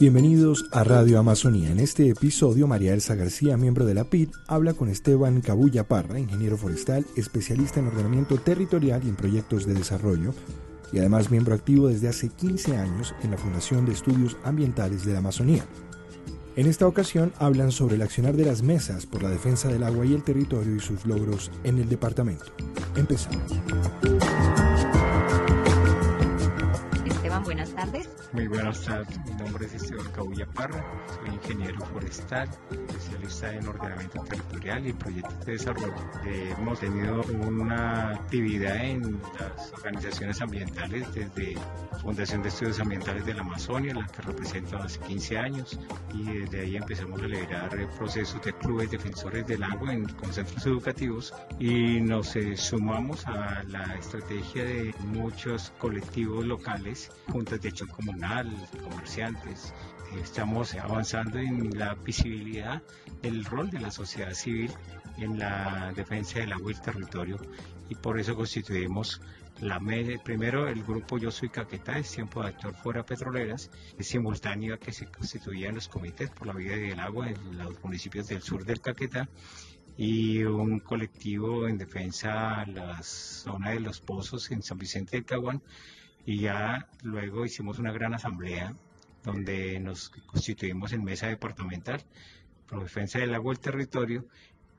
Bienvenidos 0.00 0.66
a 0.70 0.84
Radio 0.84 1.18
Amazonía. 1.18 1.72
En 1.72 1.80
este 1.80 2.08
episodio, 2.08 2.68
María 2.68 2.94
Elsa 2.94 3.16
García, 3.16 3.56
miembro 3.56 3.84
de 3.84 3.94
la 3.94 4.04
PID, 4.04 4.28
habla 4.46 4.74
con 4.74 4.88
Esteban 4.88 5.40
Cabulla 5.40 5.88
Parra, 5.88 6.20
ingeniero 6.20 6.56
forestal, 6.56 7.04
especialista 7.16 7.80
en 7.80 7.88
ordenamiento 7.88 8.36
territorial 8.36 9.02
y 9.04 9.08
en 9.08 9.16
proyectos 9.16 9.66
de 9.66 9.74
desarrollo, 9.74 10.34
y 10.92 11.00
además 11.00 11.32
miembro 11.32 11.52
activo 11.52 11.88
desde 11.88 12.06
hace 12.06 12.28
15 12.28 12.76
años 12.76 13.12
en 13.24 13.32
la 13.32 13.38
Fundación 13.38 13.86
de 13.86 13.92
Estudios 13.92 14.36
Ambientales 14.44 15.04
de 15.04 15.14
la 15.14 15.18
Amazonía. 15.18 15.64
En 16.54 16.68
esta 16.68 16.86
ocasión 16.86 17.32
hablan 17.40 17.72
sobre 17.72 17.96
el 17.96 18.02
accionar 18.02 18.36
de 18.36 18.44
las 18.44 18.62
mesas 18.62 19.04
por 19.04 19.24
la 19.24 19.30
defensa 19.30 19.66
del 19.66 19.82
agua 19.82 20.06
y 20.06 20.14
el 20.14 20.22
territorio 20.22 20.76
y 20.76 20.80
sus 20.80 21.06
logros 21.06 21.50
en 21.64 21.78
el 21.78 21.88
departamento. 21.88 22.46
Empezamos. 22.94 23.52
Tardes. 27.78 28.08
Muy 28.32 28.48
buenas 28.48 28.82
tardes, 28.82 29.18
mi 29.24 29.34
nombre 29.34 29.66
es 29.66 29.74
Esteban 29.74 30.10
Cabulla 30.10 30.46
Parra, 30.46 30.84
soy 31.06 31.34
ingeniero 31.34 31.80
forestal, 31.86 32.48
especialista 32.70 33.54
en 33.54 33.68
ordenamiento 33.68 34.24
territorial 34.24 34.86
y 34.86 34.92
proyectos 34.92 35.46
de 35.46 35.52
desarrollo. 35.52 35.94
Eh, 36.26 36.54
hemos 36.58 36.80
tenido 36.80 37.22
una 37.46 38.10
actividad 38.10 38.84
en 38.84 39.20
las 39.38 39.72
organizaciones 39.74 40.40
ambientales 40.40 41.14
desde 41.14 41.56
Fundación 42.02 42.42
de 42.42 42.48
Estudios 42.48 42.80
Ambientales 42.80 43.24
de 43.24 43.34
la 43.34 43.42
Amazonia, 43.42 43.94
la 43.94 44.06
que 44.06 44.22
represento 44.22 44.76
hace 44.78 44.98
15 45.00 45.38
años, 45.38 45.78
y 46.12 46.24
desde 46.24 46.60
ahí 46.60 46.76
empezamos 46.76 47.22
a 47.22 47.26
liderar 47.26 47.70
procesos 47.96 48.42
de 48.42 48.52
clubes 48.54 48.90
defensores 48.90 49.46
del 49.46 49.62
agua 49.62 49.92
en, 49.92 50.08
centros 50.32 50.66
educativos 50.66 51.32
y 51.58 52.00
nos 52.00 52.36
eh, 52.36 52.56
sumamos 52.56 53.26
a 53.26 53.62
la 53.64 53.94
estrategia 53.98 54.64
de 54.64 54.94
muchos 55.06 55.72
colectivos 55.78 56.44
locales 56.44 57.10
juntas 57.28 57.60
de 57.60 57.67
acción 57.68 57.88
comunal, 57.88 58.50
comerciantes. 58.82 59.72
Estamos 60.22 60.74
avanzando 60.74 61.38
en 61.38 61.78
la 61.78 61.94
visibilidad 61.94 62.82
del 63.22 63.44
rol 63.44 63.70
de 63.70 63.80
la 63.80 63.90
sociedad 63.90 64.32
civil 64.32 64.70
en 65.18 65.38
la 65.38 65.92
defensa 65.94 66.38
del 66.38 66.52
agua 66.52 66.70
y 66.70 66.74
el 66.74 66.80
territorio 66.80 67.36
y 67.88 67.94
por 67.94 68.18
eso 68.18 68.34
constituimos 68.34 69.20
la 69.60 69.80
primero 70.22 70.68
el 70.68 70.84
grupo 70.84 71.18
Yo 71.18 71.32
Soy 71.32 71.48
Caquetá, 71.48 71.98
es 71.98 72.12
tiempo 72.12 72.42
de 72.42 72.50
actor 72.50 72.74
fuera 72.74 73.04
petroleras, 73.04 73.70
es 73.98 74.06
simultáneo 74.06 74.74
a 74.74 74.78
que 74.78 74.92
se 74.92 75.06
constituían 75.06 75.74
los 75.74 75.88
comités 75.88 76.30
por 76.30 76.46
la 76.46 76.52
vida 76.52 76.76
del 76.76 77.00
agua 77.00 77.28
en 77.28 77.58
los 77.58 77.82
municipios 77.82 78.28
del 78.28 78.40
sur 78.40 78.64
del 78.64 78.80
Caquetá 78.80 79.28
y 79.96 80.44
un 80.44 80.78
colectivo 80.78 81.66
en 81.66 81.76
defensa 81.76 82.62
de 82.66 82.74
la 82.74 83.02
zona 83.02 83.70
de 83.70 83.80
los 83.80 84.00
pozos 84.00 84.48
en 84.52 84.62
San 84.62 84.78
Vicente 84.78 85.16
del 85.16 85.24
Caguán 85.24 85.60
y 86.28 86.40
ya 86.40 86.86
luego 87.04 87.46
hicimos 87.46 87.78
una 87.78 87.90
gran 87.90 88.12
asamblea 88.12 88.76
donde 89.24 89.80
nos 89.80 90.10
constituimos 90.10 90.92
en 90.92 91.02
mesa 91.02 91.26
departamental 91.26 92.04
por 92.68 92.82
defensa 92.82 93.18
del 93.18 93.34
agua 93.34 93.54
y 93.54 93.56
el 93.56 93.60
territorio 93.60 94.26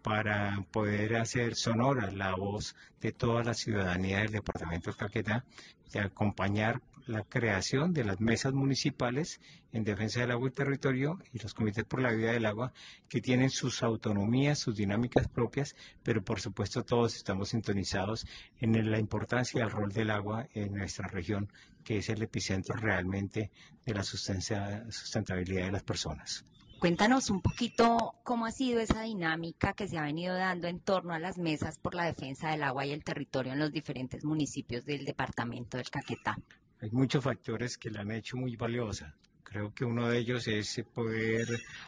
para 0.03 0.63
poder 0.71 1.15
hacer 1.15 1.55
sonora 1.55 2.11
la 2.11 2.35
voz 2.35 2.75
de 3.01 3.13
toda 3.13 3.43
la 3.43 3.55
ciudadanía 3.55 4.19
del 4.19 4.31
departamento 4.31 4.91
de 4.91 4.97
Caquetá 4.97 5.43
y 5.91 5.97
acompañar 5.97 6.83
la 7.09 7.23
creación 7.23 7.91
de 7.91 8.03
las 8.03 8.21
mesas 8.21 8.53
municipales 8.53 9.41
en 9.71 9.83
defensa 9.83 10.19
del 10.19 10.29
agua 10.29 10.49
y 10.49 10.51
territorio 10.51 11.17
y 11.33 11.39
los 11.39 11.55
comités 11.55 11.83
por 11.83 12.01
la 12.01 12.11
vida 12.11 12.31
del 12.33 12.45
agua 12.45 12.71
que 13.07 13.19
tienen 13.19 13.49
sus 13.49 13.81
autonomías, 13.81 14.59
sus 14.59 14.75
dinámicas 14.75 15.27
propias, 15.27 15.75
pero 16.03 16.23
por 16.23 16.39
supuesto 16.39 16.85
todos 16.85 17.15
estamos 17.15 17.49
sintonizados 17.49 18.27
en 18.59 18.91
la 18.91 18.99
importancia 18.99 19.59
y 19.59 19.63
el 19.63 19.71
rol 19.71 19.91
del 19.91 20.11
agua 20.11 20.47
en 20.53 20.71
nuestra 20.75 21.07
región, 21.07 21.51
que 21.83 21.97
es 21.97 22.09
el 22.09 22.21
epicentro 22.21 22.75
realmente 22.75 23.49
de 23.87 23.93
la 23.95 24.03
sustentabilidad 24.03 25.65
de 25.65 25.71
las 25.71 25.83
personas. 25.83 26.45
Cuéntanos 26.77 27.31
un 27.31 27.41
poquito 27.41 28.13
cómo 28.23 28.45
ha 28.45 28.51
sido 28.51 28.79
esa 28.79 29.01
dinámica 29.01 29.73
que 29.73 29.87
se 29.87 29.97
ha 29.97 30.03
venido 30.03 30.35
dando 30.35 30.67
en 30.67 30.79
torno 30.79 31.13
a 31.13 31.19
las 31.19 31.39
mesas 31.39 31.79
por 31.79 31.95
la 31.95 32.05
defensa 32.05 32.51
del 32.51 32.61
agua 32.61 32.85
y 32.85 32.91
el 32.91 33.03
territorio 33.03 33.53
en 33.53 33.59
los 33.59 33.71
diferentes 33.71 34.23
municipios 34.23 34.85
del 34.85 35.05
departamento 35.05 35.77
del 35.77 35.89
Caquetá. 35.89 36.37
Hay 36.81 36.91
muchos 36.91 37.23
factores 37.23 37.77
que 37.77 37.89
la 37.89 38.01
han 38.01 38.11
hecho 38.11 38.37
muy 38.37 38.55
valiosa. 38.55 39.13
Creo 39.43 39.73
que 39.73 39.83
uno 39.83 40.07
de 40.07 40.19
ellos 40.19 40.47
es 40.47 40.81
poder 40.93 41.45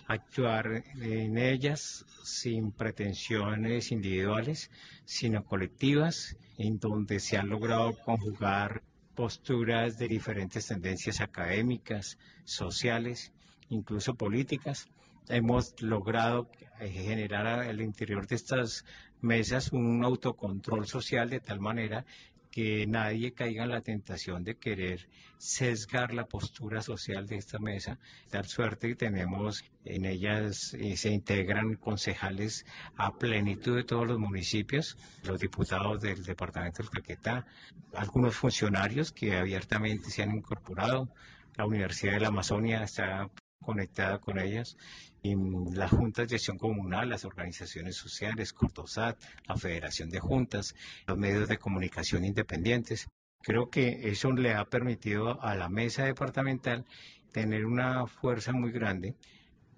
actuar 0.07 0.83
en 0.99 1.37
ellas 1.37 2.05
sin 2.23 2.73
pretensiones 2.73 3.91
individuales, 3.91 4.69
sino 5.05 5.45
colectivas, 5.45 6.35
en 6.57 6.77
donde 6.77 7.19
se 7.21 7.37
han 7.37 7.47
logrado 7.47 7.93
conjugar 8.03 8.83
posturas 9.15 9.97
de 9.97 10.09
diferentes 10.09 10.67
tendencias 10.67 11.21
académicas, 11.21 12.17
sociales 12.43 13.31
incluso 13.69 14.15
políticas. 14.15 14.89
Hemos 15.29 15.81
logrado 15.81 16.49
generar 16.79 17.47
al 17.47 17.79
interior 17.79 18.27
de 18.27 18.35
estas 18.35 18.83
mesas 19.21 19.71
un 19.71 20.03
autocontrol 20.03 20.87
social 20.87 21.29
de 21.29 21.39
tal 21.39 21.59
manera 21.59 22.05
que 22.51 22.85
nadie 22.85 23.33
caiga 23.33 23.63
en 23.63 23.69
la 23.69 23.81
tentación 23.81 24.43
de 24.43 24.57
querer 24.57 25.07
sesgar 25.37 26.13
la 26.13 26.25
postura 26.25 26.81
social 26.81 27.25
de 27.25 27.37
esta 27.37 27.57
mesa. 27.57 27.97
Dar 28.29 28.45
suerte 28.45 28.89
que 28.89 28.95
tenemos 28.95 29.63
en 29.85 30.05
ellas, 30.05 30.73
eh, 30.75 30.97
se 30.97 31.09
integran 31.09 31.75
concejales 31.75 32.65
a 32.97 33.17
plenitud 33.17 33.77
de 33.77 33.85
todos 33.85 34.05
los 34.05 34.19
municipios, 34.19 34.97
los 35.23 35.39
diputados 35.39 36.01
del 36.01 36.23
departamento 36.23 36.83
del 36.83 36.91
Caquetá, 36.91 37.47
algunos 37.95 38.35
funcionarios 38.35 39.11
que 39.11 39.35
abiertamente 39.35 40.09
se 40.09 40.21
han 40.21 40.35
incorporado. 40.35 41.09
La 41.55 41.65
Universidad 41.65 42.13
de 42.13 42.19
la 42.19 42.27
Amazonia 42.27 42.83
está 42.83 43.29
conectada 43.61 44.19
con 44.19 44.39
ellas, 44.39 44.77
y 45.23 45.35
las 45.73 45.91
juntas 45.91 46.27
de 46.27 46.35
acción 46.35 46.57
comunal, 46.57 47.09
las 47.09 47.25
organizaciones 47.25 47.95
sociales, 47.95 48.53
Cortosat, 48.53 49.21
la 49.47 49.55
Federación 49.55 50.09
de 50.09 50.19
Juntas, 50.19 50.75
los 51.07 51.17
medios 51.17 51.47
de 51.47 51.57
comunicación 51.57 52.25
independientes. 52.25 53.07
Creo 53.43 53.69
que 53.69 54.09
eso 54.09 54.31
le 54.31 54.53
ha 54.53 54.65
permitido 54.65 55.41
a 55.41 55.55
la 55.55 55.69
mesa 55.69 56.05
departamental 56.05 56.85
tener 57.31 57.65
una 57.65 58.05
fuerza 58.07 58.51
muy 58.51 58.71
grande 58.71 59.15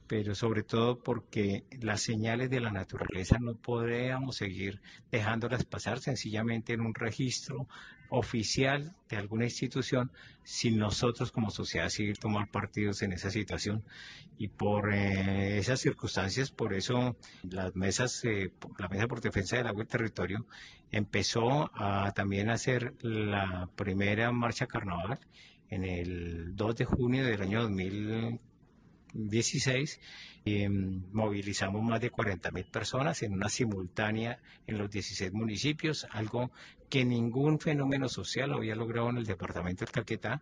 pero 0.08 0.36
sobre 0.36 0.64
todo 0.64 1.00
porque 1.00 1.64
las 1.82 2.02
señales 2.02 2.50
de 2.50 2.60
la 2.60 2.72
naturaleza 2.72 3.38
no 3.40 3.56
podríamos 3.56 4.38
seguir 4.38 4.82
dejándolas 5.12 5.66
pasar 5.66 6.00
sencillamente 6.00 6.74
en 6.74 6.82
un 6.82 6.94
registro 6.94 7.68
oficial 8.10 8.96
de 9.10 9.18
alguna 9.18 9.46
institución 9.46 10.12
sin 10.44 10.78
nosotros 10.78 11.32
como 11.32 11.50
sociedad 11.50 11.90
civil 11.90 12.20
tomar 12.20 12.50
partidos 12.52 13.02
en 13.02 13.14
esa 13.14 13.32
situación. 13.32 13.84
Y 14.38 14.50
por 14.50 14.94
eh, 14.94 15.58
esas 15.58 15.80
circunstancias 15.80 16.52
por 16.52 16.74
eso 16.74 17.16
las 17.44 17.76
mesas 17.76 18.24
eh, 18.26 18.52
la 18.78 18.88
mesa 18.88 19.08
por 19.08 19.22
defensa 19.22 19.58
del 19.58 19.68
agua 19.68 19.84
y 19.84 19.88
territorio 19.88 20.46
empezó 20.92 21.72
a 21.74 22.12
también 22.14 22.50
hacer 22.50 22.94
la 23.02 23.70
primera 23.76 24.32
marcha 24.32 24.68
carnaval 24.68 25.20
en 25.70 25.84
el 25.84 26.56
2 26.56 26.76
de 26.76 26.86
junio 26.86 27.26
del 27.26 27.42
año 27.42 27.64
2000 27.64 28.40
16 29.14 30.00
em, 30.46 31.04
movilizamos 31.12 31.82
más 31.84 32.02
de 32.02 32.10
40 32.10 32.52
mil 32.52 32.66
personas 32.66 33.24
en 33.24 33.34
una 33.34 33.50
simultánea 33.50 34.40
en 34.68 34.78
los 34.78 34.90
16 34.90 35.32
municipios, 35.34 36.08
algo 36.12 36.52
que 36.90 37.06
ningún 37.06 37.60
fenómeno 37.60 38.10
social 38.10 38.54
había 38.54 38.76
logrado 38.76 39.10
en 39.10 39.18
el 39.18 39.26
departamento 39.26 39.86
del 39.86 39.92
Caquetá 39.92 40.42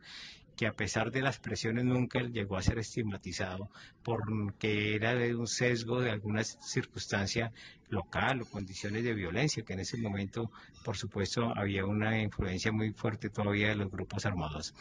que 0.55 0.67
a 0.67 0.73
pesar 0.73 1.11
de 1.11 1.21
las 1.21 1.39
presiones 1.39 1.85
nunca 1.85 2.21
llegó 2.21 2.57
a 2.57 2.61
ser 2.61 2.79
estigmatizado 2.79 3.69
porque 4.03 4.95
era 4.95 5.15
de 5.15 5.35
un 5.35 5.47
sesgo 5.47 6.01
de 6.01 6.11
alguna 6.11 6.43
circunstancia 6.43 7.51
local 7.89 8.41
o 8.41 8.45
condiciones 8.45 9.03
de 9.03 9.13
violencia, 9.13 9.63
que 9.63 9.73
en 9.73 9.81
ese 9.81 9.97
momento, 9.97 10.51
por 10.83 10.97
supuesto, 10.97 11.51
había 11.55 11.85
una 11.85 12.21
influencia 12.21 12.71
muy 12.71 12.91
fuerte 12.93 13.29
todavía 13.29 13.69
de 13.69 13.75
los 13.75 13.91
grupos 13.91 14.25
armados, 14.25 14.73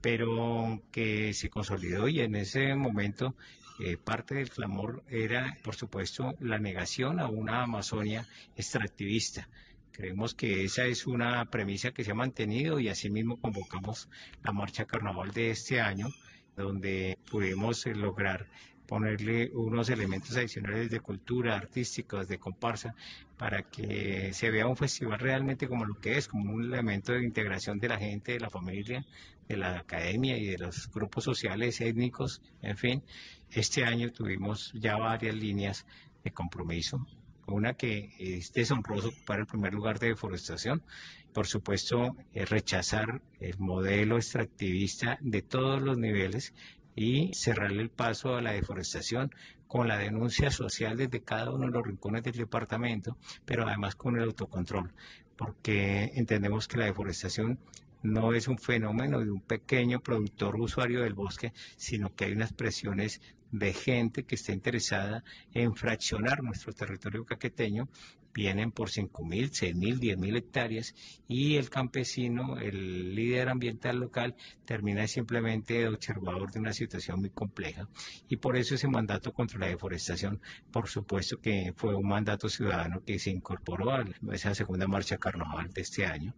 pero 0.00 0.82
que 0.90 1.34
se 1.34 1.50
consolidó 1.50 2.08
y 2.08 2.20
en 2.20 2.34
ese 2.36 2.74
momento 2.74 3.34
eh, 3.80 3.96
parte 3.96 4.36
del 4.36 4.50
clamor 4.50 5.02
era, 5.08 5.58
por 5.64 5.74
supuesto, 5.74 6.34
la 6.40 6.58
negación 6.58 7.18
a 7.18 7.28
una 7.28 7.62
Amazonia 7.62 8.26
extractivista 8.56 9.48
Creemos 9.94 10.34
que 10.34 10.64
esa 10.64 10.86
es 10.86 11.06
una 11.06 11.44
premisa 11.44 11.92
que 11.92 12.02
se 12.02 12.10
ha 12.10 12.16
mantenido 12.16 12.80
y 12.80 12.88
asimismo 12.88 13.40
convocamos 13.40 14.08
la 14.42 14.50
marcha 14.50 14.86
carnaval 14.86 15.30
de 15.30 15.52
este 15.52 15.80
año, 15.80 16.08
donde 16.56 17.16
pudimos 17.30 17.86
eh, 17.86 17.94
lograr 17.94 18.48
ponerle 18.88 19.52
unos 19.54 19.88
elementos 19.90 20.36
adicionales 20.36 20.90
de 20.90 20.98
cultura, 20.98 21.54
artísticos, 21.54 22.26
de 22.26 22.38
comparsa, 22.38 22.96
para 23.38 23.62
que 23.62 24.32
se 24.32 24.50
vea 24.50 24.66
un 24.66 24.76
festival 24.76 25.20
realmente 25.20 25.68
como 25.68 25.84
lo 25.84 25.94
que 26.00 26.18
es, 26.18 26.26
como 26.26 26.52
un 26.52 26.64
elemento 26.64 27.12
de 27.12 27.22
integración 27.22 27.78
de 27.78 27.88
la 27.88 27.98
gente, 27.98 28.32
de 28.32 28.40
la 28.40 28.50
familia, 28.50 29.06
de 29.48 29.56
la 29.56 29.78
academia 29.78 30.36
y 30.36 30.46
de 30.46 30.58
los 30.58 30.90
grupos 30.90 31.22
sociales, 31.22 31.80
étnicos, 31.80 32.42
en 32.62 32.76
fin. 32.76 33.04
Este 33.48 33.84
año 33.84 34.10
tuvimos 34.10 34.72
ya 34.74 34.96
varias 34.96 35.36
líneas 35.36 35.86
de 36.24 36.32
compromiso 36.32 37.06
una 37.46 37.74
que 37.74 38.14
es 38.18 38.52
deshonroso 38.52 39.12
para 39.26 39.40
el 39.40 39.46
primer 39.46 39.74
lugar 39.74 39.98
de 39.98 40.08
deforestación. 40.08 40.82
Por 41.32 41.46
supuesto, 41.46 42.16
rechazar 42.32 43.22
el 43.40 43.58
modelo 43.58 44.16
extractivista 44.16 45.18
de 45.20 45.42
todos 45.42 45.82
los 45.82 45.98
niveles 45.98 46.54
y 46.96 47.32
cerrarle 47.34 47.82
el 47.82 47.90
paso 47.90 48.36
a 48.36 48.42
la 48.42 48.52
deforestación 48.52 49.32
con 49.66 49.88
la 49.88 49.98
denuncia 49.98 50.50
social 50.50 50.96
desde 50.96 51.22
cada 51.22 51.50
uno 51.50 51.66
de 51.66 51.72
los 51.72 51.84
rincones 51.84 52.22
del 52.22 52.34
departamento, 52.34 53.16
pero 53.44 53.66
además 53.66 53.96
con 53.96 54.16
el 54.16 54.24
autocontrol, 54.24 54.92
porque 55.36 56.12
entendemos 56.14 56.68
que 56.68 56.78
la 56.78 56.84
deforestación 56.86 57.58
no 58.04 58.34
es 58.34 58.48
un 58.48 58.58
fenómeno 58.58 59.18
de 59.18 59.30
un 59.30 59.40
pequeño 59.40 60.00
productor 60.00 60.60
usuario 60.60 61.02
del 61.02 61.14
bosque, 61.14 61.52
sino 61.76 62.14
que 62.14 62.26
hay 62.26 62.32
unas 62.32 62.52
presiones 62.52 63.20
de 63.50 63.72
gente 63.72 64.24
que 64.24 64.34
está 64.34 64.52
interesada 64.52 65.24
en 65.52 65.74
fraccionar 65.74 66.42
nuestro 66.42 66.72
territorio 66.72 67.24
caqueteño 67.24 67.88
vienen 68.34 68.72
por 68.72 68.90
5.000, 68.90 69.50
6.000, 69.50 70.00
10.000 70.00 70.36
hectáreas 70.36 70.94
y 71.28 71.54
el 71.56 71.70
campesino, 71.70 72.58
el 72.58 73.14
líder 73.14 73.48
ambiental 73.48 74.00
local, 74.00 74.34
termina 74.64 75.06
simplemente 75.06 75.86
observador 75.86 76.50
de 76.50 76.58
una 76.58 76.72
situación 76.72 77.20
muy 77.20 77.30
compleja. 77.30 77.88
Y 78.28 78.36
por 78.36 78.56
eso 78.56 78.74
ese 78.74 78.88
mandato 78.88 79.32
contra 79.32 79.60
la 79.60 79.68
deforestación, 79.68 80.40
por 80.72 80.88
supuesto 80.88 81.40
que 81.40 81.72
fue 81.76 81.94
un 81.94 82.08
mandato 82.08 82.48
ciudadano 82.48 83.02
que 83.04 83.20
se 83.20 83.30
incorporó 83.30 83.92
a 83.92 84.04
esa 84.32 84.54
segunda 84.54 84.88
marcha 84.88 85.16
carnaval 85.16 85.72
de 85.72 85.82
este 85.82 86.04
año. 86.04 86.34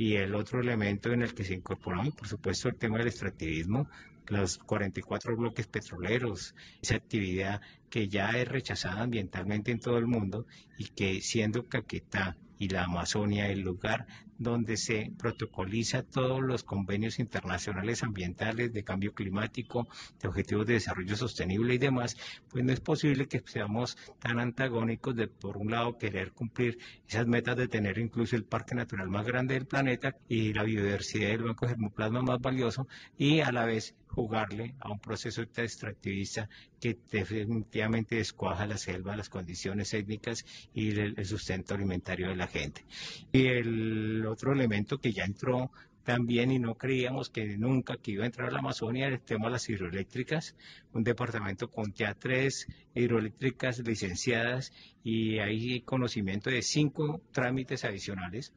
Y 0.00 0.16
el 0.16 0.34
otro 0.34 0.62
elemento 0.62 1.12
en 1.12 1.20
el 1.20 1.34
que 1.34 1.44
se 1.44 1.52
incorporó, 1.52 2.02
por 2.12 2.26
supuesto, 2.26 2.70
el 2.70 2.76
tema 2.76 2.96
del 2.96 3.08
extractivismo, 3.08 3.86
los 4.28 4.56
44 4.56 5.36
bloques 5.36 5.66
petroleros, 5.66 6.54
esa 6.80 6.94
actividad 6.94 7.60
que 7.90 8.08
ya 8.08 8.30
es 8.30 8.48
rechazada 8.48 9.02
ambientalmente 9.02 9.72
en 9.72 9.78
todo 9.78 9.98
el 9.98 10.06
mundo 10.06 10.46
y 10.78 10.86
que 10.86 11.20
siendo 11.20 11.68
Caquetá 11.68 12.38
y 12.58 12.70
la 12.70 12.84
Amazonia 12.84 13.50
el 13.50 13.60
lugar 13.60 14.06
donde 14.40 14.78
se 14.78 15.12
protocoliza 15.18 16.02
todos 16.02 16.40
los 16.40 16.64
convenios 16.64 17.18
internacionales 17.18 18.02
ambientales 18.02 18.72
de 18.72 18.82
cambio 18.82 19.12
climático, 19.12 19.86
de 20.20 20.28
objetivos 20.28 20.66
de 20.66 20.74
desarrollo 20.74 21.14
sostenible 21.14 21.74
y 21.74 21.78
demás, 21.78 22.16
pues 22.48 22.64
no 22.64 22.72
es 22.72 22.80
posible 22.80 23.28
que 23.28 23.42
seamos 23.44 23.98
tan 24.18 24.40
antagónicos 24.40 25.14
de, 25.14 25.28
por 25.28 25.58
un 25.58 25.70
lado, 25.70 25.98
querer 25.98 26.32
cumplir 26.32 26.78
esas 27.06 27.26
metas 27.26 27.56
de 27.58 27.68
tener 27.68 27.98
incluso 27.98 28.34
el 28.34 28.44
parque 28.44 28.74
natural 28.74 29.10
más 29.10 29.26
grande 29.26 29.54
del 29.54 29.66
planeta 29.66 30.16
y 30.26 30.54
la 30.54 30.64
biodiversidad 30.64 31.28
del 31.28 31.44
banco 31.44 31.68
germoplasma 31.68 32.22
más 32.22 32.40
valioso 32.40 32.88
y 33.18 33.40
a 33.40 33.52
la 33.52 33.66
vez 33.66 33.94
jugarle 34.10 34.74
a 34.80 34.90
un 34.90 34.98
proceso 34.98 35.42
extractivista 35.42 36.48
que 36.80 36.98
definitivamente 37.10 38.16
descuaja 38.16 38.66
la 38.66 38.76
selva, 38.76 39.16
las 39.16 39.28
condiciones 39.28 39.94
étnicas 39.94 40.44
y 40.74 40.98
el, 40.98 41.24
sustento 41.24 41.74
alimentario 41.74 42.28
de 42.28 42.36
la 42.36 42.46
gente. 42.46 42.84
Y 43.32 43.46
el 43.46 44.24
otro 44.30 44.52
elemento 44.52 44.98
que 44.98 45.12
ya 45.12 45.24
entró 45.24 45.70
también 46.04 46.50
y 46.50 46.58
no 46.58 46.76
creíamos 46.76 47.28
que 47.30 47.58
nunca 47.58 47.96
que 47.96 48.12
iba 48.12 48.24
a 48.24 48.26
entrar 48.26 48.48
a 48.48 48.52
la 48.52 48.58
Amazonia 48.60 49.06
el 49.06 49.20
tema 49.20 49.46
de 49.46 49.52
las 49.52 49.68
hidroeléctricas, 49.68 50.56
un 50.92 51.04
departamento 51.04 51.70
con 51.70 51.92
ya 51.92 52.14
tres 52.14 52.66
hidroeléctricas 52.94 53.78
licenciadas 53.80 54.72
y 55.04 55.38
hay 55.38 55.82
conocimiento 55.82 56.50
de 56.50 56.62
cinco 56.62 57.20
trámites 57.32 57.84
adicionales 57.84 58.52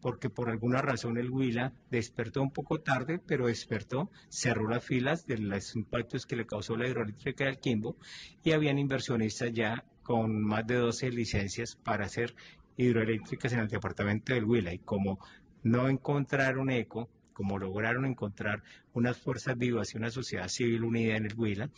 porque 0.00 0.30
por 0.30 0.50
alguna 0.50 0.82
razón 0.82 1.16
el 1.16 1.30
Huila 1.30 1.72
despertó 1.90 2.42
un 2.42 2.52
poco 2.52 2.80
tarde, 2.80 3.18
pero 3.18 3.48
despertó, 3.48 4.10
cerró 4.28 4.68
las 4.68 4.84
filas 4.84 5.26
de 5.26 5.38
los 5.38 5.74
impactos 5.74 6.26
que 6.26 6.36
le 6.36 6.46
causó 6.46 6.76
la 6.76 6.86
hidroeléctrica 6.86 7.46
del 7.46 7.58
Quimbo 7.58 7.96
y 8.44 8.52
habían 8.52 8.78
inversionistas 8.78 9.52
ya 9.52 9.84
con 10.02 10.42
más 10.42 10.66
de 10.66 10.76
12 10.76 11.10
licencias 11.10 11.74
para 11.74 12.06
hacer 12.06 12.36
hidroeléctricas 12.76 13.52
en 13.52 13.60
el 13.60 13.68
departamento 13.68 14.34
del 14.34 14.44
Huila 14.44 14.72
y 14.72 14.78
como 14.78 15.18
no 15.62 15.88
encontraron 15.88 16.70
eco, 16.70 17.08
como 17.32 17.58
lograron 17.58 18.06
encontrar 18.06 18.62
unas 18.92 19.18
fuerzas 19.18 19.58
vivas 19.58 19.94
y 19.94 19.98
una 19.98 20.10
sociedad 20.10 20.48
civil 20.48 20.84
unida 20.84 21.16
en 21.16 21.26
el 21.26 21.34
Huila, 21.34 21.70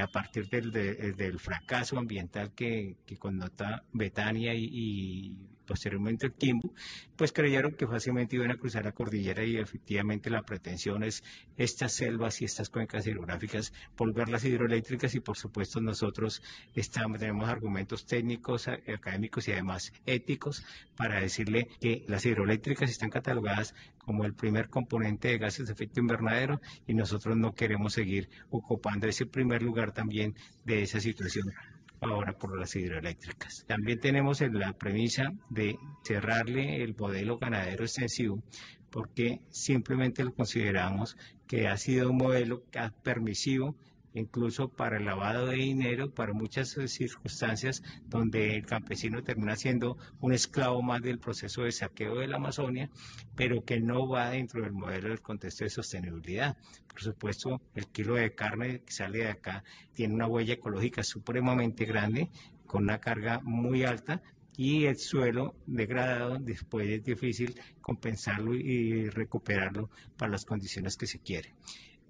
a 0.00 0.06
partir 0.06 0.48
del, 0.48 0.70
del, 0.70 1.38
fracaso 1.38 1.98
ambiental 1.98 2.52
que, 2.54 2.96
que 3.06 3.16
connota 3.18 3.84
Betania 3.92 4.54
y 4.54 5.36
posteriormente 5.66 6.26
el 6.26 6.34
Quimbu, 6.34 6.74
pues 7.16 7.32
creyeron 7.32 7.72
que 7.72 7.86
fácilmente 7.86 8.36
iban 8.36 8.50
a 8.50 8.56
cruzar 8.56 8.84
la 8.84 8.92
cordillera 8.92 9.42
y 9.42 9.56
efectivamente 9.56 10.28
la 10.28 10.42
pretensión 10.42 11.02
es 11.02 11.24
estas 11.56 11.94
selvas 11.94 12.42
y 12.42 12.44
estas 12.44 12.68
cuencas 12.68 13.06
hidrográficas 13.06 13.72
volverlas 13.96 14.44
hidroeléctricas 14.44 15.14
y 15.14 15.20
por 15.20 15.38
supuesto 15.38 15.80
nosotros 15.80 16.42
estamos, 16.74 17.18
tenemos 17.18 17.48
argumentos 17.48 18.04
técnicos, 18.04 18.68
académicos 18.68 19.48
y 19.48 19.52
además 19.52 19.94
éticos 20.04 20.62
para 20.94 21.20
decirle 21.20 21.68
que 21.80 22.04
las 22.06 22.26
hidroeléctricas 22.26 22.90
están 22.90 23.08
catalogadas 23.08 23.74
como 23.96 24.24
el 24.24 24.34
primer 24.34 24.68
componente 24.68 25.28
de 25.28 25.38
gases 25.38 25.68
de 25.68 25.72
efecto 25.72 26.00
invernadero 26.00 26.60
y 26.86 26.92
nosotros 26.92 27.34
no 27.36 27.54
queremos 27.54 27.94
seguir 27.94 28.28
ocupando 28.50 29.06
ese 29.06 29.24
primer 29.24 29.62
lugar 29.62 29.81
también 29.90 30.36
de 30.64 30.82
esa 30.82 31.00
situación 31.00 31.52
ahora 32.00 32.32
por 32.36 32.58
las 32.58 32.74
hidroeléctricas. 32.76 33.64
También 33.66 34.00
tenemos 34.00 34.40
la 34.40 34.72
premisa 34.72 35.32
de 35.50 35.76
cerrarle 36.04 36.82
el 36.82 36.94
modelo 36.96 37.38
ganadero 37.38 37.84
extensivo 37.84 38.42
porque 38.90 39.40
simplemente 39.50 40.22
lo 40.22 40.34
consideramos 40.34 41.16
que 41.48 41.66
ha 41.66 41.76
sido 41.76 42.10
un 42.10 42.18
modelo 42.18 42.62
permisivo 43.02 43.74
incluso 44.14 44.68
para 44.68 44.98
el 44.98 45.04
lavado 45.04 45.46
de 45.46 45.56
dinero, 45.56 46.10
para 46.10 46.32
muchas 46.32 46.76
circunstancias 46.86 47.82
donde 48.06 48.56
el 48.56 48.66
campesino 48.66 49.22
termina 49.22 49.56
siendo 49.56 49.96
un 50.20 50.32
esclavo 50.32 50.82
más 50.82 51.02
del 51.02 51.18
proceso 51.18 51.62
de 51.62 51.72
saqueo 51.72 52.16
de 52.16 52.28
la 52.28 52.36
Amazonia, 52.36 52.90
pero 53.34 53.64
que 53.64 53.80
no 53.80 54.08
va 54.08 54.30
dentro 54.30 54.62
del 54.62 54.72
modelo 54.72 55.08
del 55.08 55.22
contexto 55.22 55.64
de 55.64 55.70
sostenibilidad. 55.70 56.56
Por 56.88 57.00
supuesto, 57.00 57.60
el 57.74 57.86
kilo 57.88 58.14
de 58.14 58.34
carne 58.34 58.82
que 58.82 58.92
sale 58.92 59.18
de 59.18 59.28
acá 59.28 59.64
tiene 59.94 60.14
una 60.14 60.26
huella 60.26 60.54
ecológica 60.54 61.02
supremamente 61.02 61.84
grande, 61.84 62.30
con 62.66 62.84
una 62.84 63.00
carga 63.00 63.40
muy 63.42 63.84
alta, 63.84 64.22
y 64.56 64.84
el 64.84 64.98
suelo 64.98 65.56
degradado 65.66 66.38
después 66.38 66.88
es 66.88 67.04
difícil 67.04 67.58
compensarlo 67.80 68.54
y 68.54 69.08
recuperarlo 69.08 69.90
para 70.16 70.32
las 70.32 70.44
condiciones 70.44 70.96
que 70.96 71.06
se 71.06 71.20
quiere. 71.20 71.54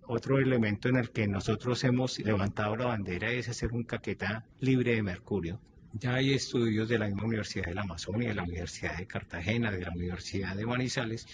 Otro 0.07 0.39
elemento 0.39 0.89
en 0.89 0.97
el 0.97 1.11
que 1.11 1.29
nosotros 1.29 1.85
hemos 1.85 2.19
levantado 2.19 2.77
la 2.77 2.87
bandera 2.87 3.31
es 3.31 3.49
hacer 3.49 3.73
un 3.73 3.85
caqueta 3.85 4.45
libre 4.61 4.97
de 4.97 5.03
mercurio. 5.03 5.61
Ya 5.93 6.15
hay 6.15 6.35
estudios 6.35 6.89
de 6.89 6.99
la 6.99 7.07
misma 7.07 7.25
Universidad 7.25 7.67
de 7.67 7.75
la 7.75 7.83
Amazonia, 7.83 8.31
de 8.31 8.35
la 8.35 8.43
Universidad 8.43 8.97
de 8.97 9.07
Cartagena, 9.07 9.71
de 9.71 9.83
la 9.83 9.91
Universidad 9.91 10.57
de 10.57 10.67
Manizales, 10.67 11.27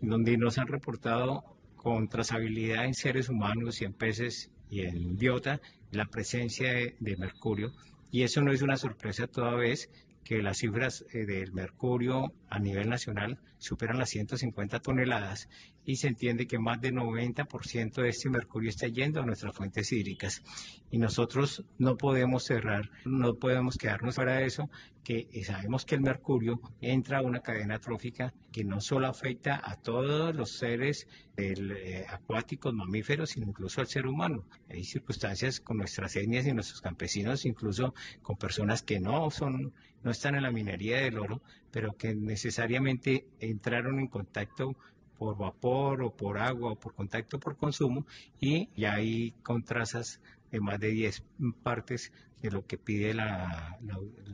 donde 0.00 0.36
nos 0.38 0.56
han 0.58 0.68
reportado 0.68 1.44
con 1.76 2.08
trazabilidad 2.08 2.86
en 2.86 2.94
seres 2.94 3.28
humanos 3.28 3.82
y 3.82 3.84
en 3.84 3.92
peces 3.92 4.50
y 4.70 4.80
en 4.82 5.16
biota 5.16 5.60
la 5.90 6.06
presencia 6.06 6.72
de, 6.72 6.96
de 7.00 7.16
mercurio. 7.16 7.74
Y 8.10 8.22
eso 8.22 8.40
no 8.40 8.52
es 8.52 8.62
una 8.62 8.76
sorpresa 8.76 9.26
toda 9.26 9.54
vez 9.54 9.90
que 10.24 10.42
las 10.42 10.58
cifras 10.58 11.04
eh, 11.12 11.26
del 11.26 11.52
mercurio 11.52 12.32
a 12.48 12.58
nivel 12.58 12.88
nacional 12.88 13.38
superan 13.58 13.98
las 13.98 14.10
150 14.10 14.80
toneladas 14.80 15.48
y 15.86 15.96
se 15.96 16.08
entiende 16.08 16.46
que 16.46 16.58
más 16.58 16.80
del 16.80 16.94
90% 16.94 18.02
de 18.02 18.08
este 18.08 18.30
mercurio 18.30 18.70
está 18.70 18.88
yendo 18.88 19.20
a 19.20 19.26
nuestras 19.26 19.54
fuentes 19.54 19.92
hídricas. 19.92 20.42
Y 20.90 20.98
nosotros 20.98 21.64
no 21.78 21.96
podemos 21.96 22.44
cerrar, 22.44 22.90
no 23.04 23.34
podemos 23.34 23.76
quedarnos 23.76 24.14
fuera 24.14 24.36
de 24.36 24.46
eso, 24.46 24.70
que 25.02 25.28
sabemos 25.44 25.84
que 25.84 25.94
el 25.94 26.00
mercurio 26.00 26.60
entra 26.80 27.18
a 27.18 27.22
una 27.22 27.40
cadena 27.40 27.78
trófica 27.78 28.32
que 28.50 28.64
no 28.64 28.80
solo 28.80 29.06
afecta 29.06 29.60
a 29.62 29.76
todos 29.76 30.34
los 30.34 30.52
seres 30.56 31.06
eh, 31.36 32.06
acuáticos, 32.08 32.72
mamíferos, 32.72 33.30
sino 33.30 33.46
incluso 33.46 33.80
al 33.80 33.86
ser 33.86 34.06
humano. 34.06 34.46
Hay 34.70 34.84
circunstancias 34.84 35.60
con 35.60 35.76
nuestras 35.76 36.16
etnias 36.16 36.46
y 36.46 36.52
nuestros 36.52 36.80
campesinos, 36.80 37.44
incluso 37.44 37.94
con 38.22 38.36
personas 38.36 38.82
que 38.82 38.98
no 38.98 39.30
son, 39.30 39.74
no 40.02 40.10
están 40.10 40.36
en 40.36 40.44
la 40.44 40.50
minería 40.50 40.98
del 40.98 41.18
oro, 41.18 41.42
pero 41.70 41.96
que 41.96 42.14
necesariamente 42.14 43.26
entraron 43.40 43.98
en 43.98 44.06
contacto 44.06 44.76
por 45.18 45.36
vapor 45.36 46.02
o 46.02 46.10
por 46.14 46.38
agua 46.38 46.72
o 46.72 46.76
por 46.76 46.94
contacto 46.94 47.38
por 47.38 47.56
consumo 47.56 48.06
y 48.40 48.68
ya 48.76 48.94
hay 48.94 49.32
contrasas 49.42 50.20
de 50.50 50.60
más 50.60 50.78
de 50.78 50.90
10 50.90 51.22
partes 51.62 52.12
de 52.40 52.50
lo 52.50 52.66
que 52.66 52.76
pide 52.76 53.14
la, 53.14 53.78